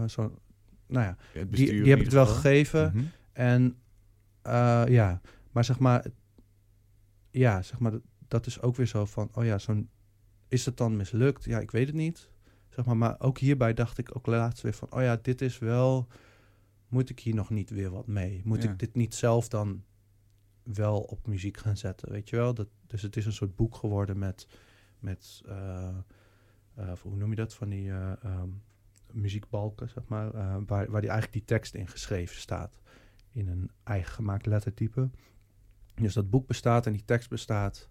[0.00, 0.38] Uh, zo,
[0.86, 2.90] nou ja, ja die, die heb ik het wel gegeven.
[2.94, 3.10] Mm -hmm.
[3.32, 3.76] En
[4.88, 5.20] ja,
[5.52, 6.04] maar zeg maar,
[7.30, 9.88] ja, zeg maar, dat, dat is ook weer zo van, oh ja, zo'n,
[10.48, 11.44] is het dan mislukt?
[11.44, 12.30] Ja, ik weet het niet.
[12.68, 15.58] Zeg maar, maar ook hierbij dacht ik ook laatst weer van, oh ja, dit is
[15.58, 16.08] wel,
[16.88, 18.40] moet ik hier nog niet weer wat mee?
[18.44, 18.70] Moet ja.
[18.70, 19.84] ik dit niet zelf dan
[20.74, 22.54] wel op muziek gaan zetten, weet je wel?
[22.54, 24.48] Dat, dus het is een soort boek geworden met,
[24.98, 25.88] met uh,
[26.78, 28.62] uh, hoe noem je dat, van die um,
[29.12, 30.32] muziekbalken, zeg maar,
[30.66, 32.80] waar, waar die eigenlijk die tekst in geschreven staat.
[33.30, 35.10] In een eigen gemaakt lettertype.
[35.94, 37.88] Dus dat boek bestaat en die tekst bestaat.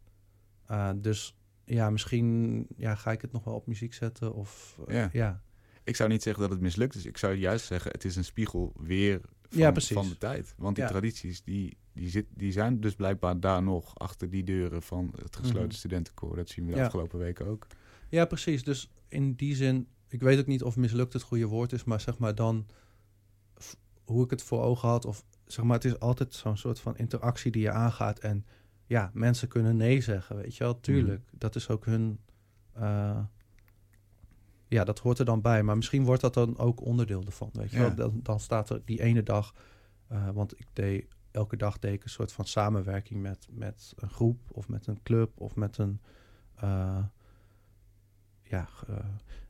[0.95, 5.09] Dus ja, misschien ja, ga ik het nog wel op muziek zetten of ja.
[5.11, 5.41] ja.
[5.83, 7.05] Ik zou niet zeggen dat het mislukt is.
[7.05, 10.53] Ik zou juist zeggen, het is een spiegel weer van, ja, van de tijd.
[10.57, 10.89] Want die ja.
[10.89, 15.35] tradities, die, die, zit, die zijn dus blijkbaar daar nog achter die deuren van het
[15.35, 15.71] gesloten mm -hmm.
[15.71, 16.35] studentenkoor.
[16.35, 16.85] Dat zien we de ja.
[16.85, 17.67] afgelopen weken ook.
[18.09, 18.63] Ja, precies.
[18.63, 21.99] Dus in die zin, ik weet ook niet of mislukt het goede woord is, maar
[21.99, 22.65] zeg maar dan
[24.03, 26.97] hoe ik het voor ogen had, of zeg maar, het is altijd zo'n soort van
[26.97, 28.19] interactie die je aangaat.
[28.19, 28.45] En
[28.85, 30.79] ja, mensen kunnen nee zeggen, weet je wel.
[30.79, 32.19] Tuurlijk, dat is ook hun...
[32.73, 33.19] eh,
[34.75, 35.63] ja, dat hoort er dan bij.
[35.63, 37.83] Maar misschien wordt dat dan ook onderdeel ervan, weet je Ja.
[37.83, 37.95] wel.
[37.95, 39.53] Dan, dan staat er die ene dag...
[40.07, 41.07] eh, want ik deed...
[41.31, 44.39] Elke dag deed ik een soort van samenwerking met, met een groep...
[44.51, 46.01] of met een club of met een...
[46.55, 47.03] eh,
[48.43, 48.67] ja,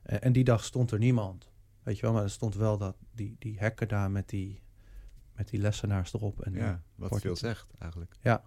[0.02, 1.50] en, en die dag stond er niemand.
[1.82, 4.62] Weet je wel, maar er stond wel dat, die, die hekken daar met die,
[5.34, 6.40] met die lessenaars erop.
[6.42, 8.16] En, Ja, wat veel het- zegt eigenlijk.
[8.20, 8.42] Ja.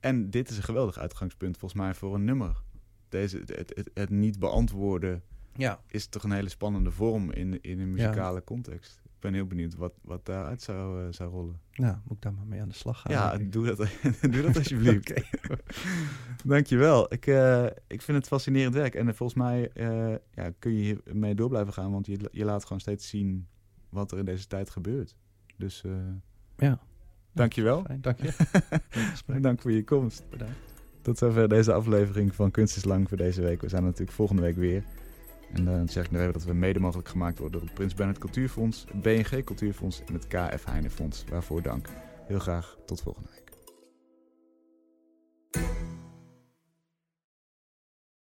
[0.00, 2.62] En dit is een geweldig uitgangspunt volgens mij voor een nummer.
[3.08, 5.22] Deze, het, het, het niet beantwoorden
[5.56, 9.00] ja, is toch een hele spannende vorm in, in een muzikale context.
[9.04, 11.60] Ik ben heel benieuwd wat, wat daaruit zou, eh, zou rollen.
[11.72, 13.12] nou, moet ik daar maar mee aan de slag gaan.
[13.12, 13.76] Ja, doe dat,
[14.32, 15.12] doe dat alsjeblieft.
[16.44, 17.12] Dankjewel.
[17.12, 18.94] Ik, eh, ik vind het fascinerend werk.
[18.94, 19.70] En eh, volgens mij
[20.34, 21.92] ja, kun je hiermee door blijven gaan.
[21.92, 23.46] Want je, je laat gewoon steeds zien
[23.88, 25.16] wat er in deze tijd gebeurt.
[25.56, 25.84] Dus
[26.56, 26.78] Ja.
[27.32, 27.82] dankjewel.
[27.84, 29.40] Fijn, dank je.
[29.40, 30.24] Dank voor je komst.
[30.30, 30.54] Bedankt.
[31.02, 33.60] Tot zover deze aflevering van Kunst is Lang voor deze week.
[33.60, 34.84] We zijn natuurlijk volgende week weer.
[35.52, 37.94] En dan zeg ik nog even dat we mede mogelijk gemaakt worden door het Prins
[37.94, 41.24] Bernhard Cultuurfonds, het BNG Cultuurfonds en het KF Heine Fonds.
[41.28, 41.88] Waarvoor dank.
[42.26, 43.49] Heel graag tot volgende week.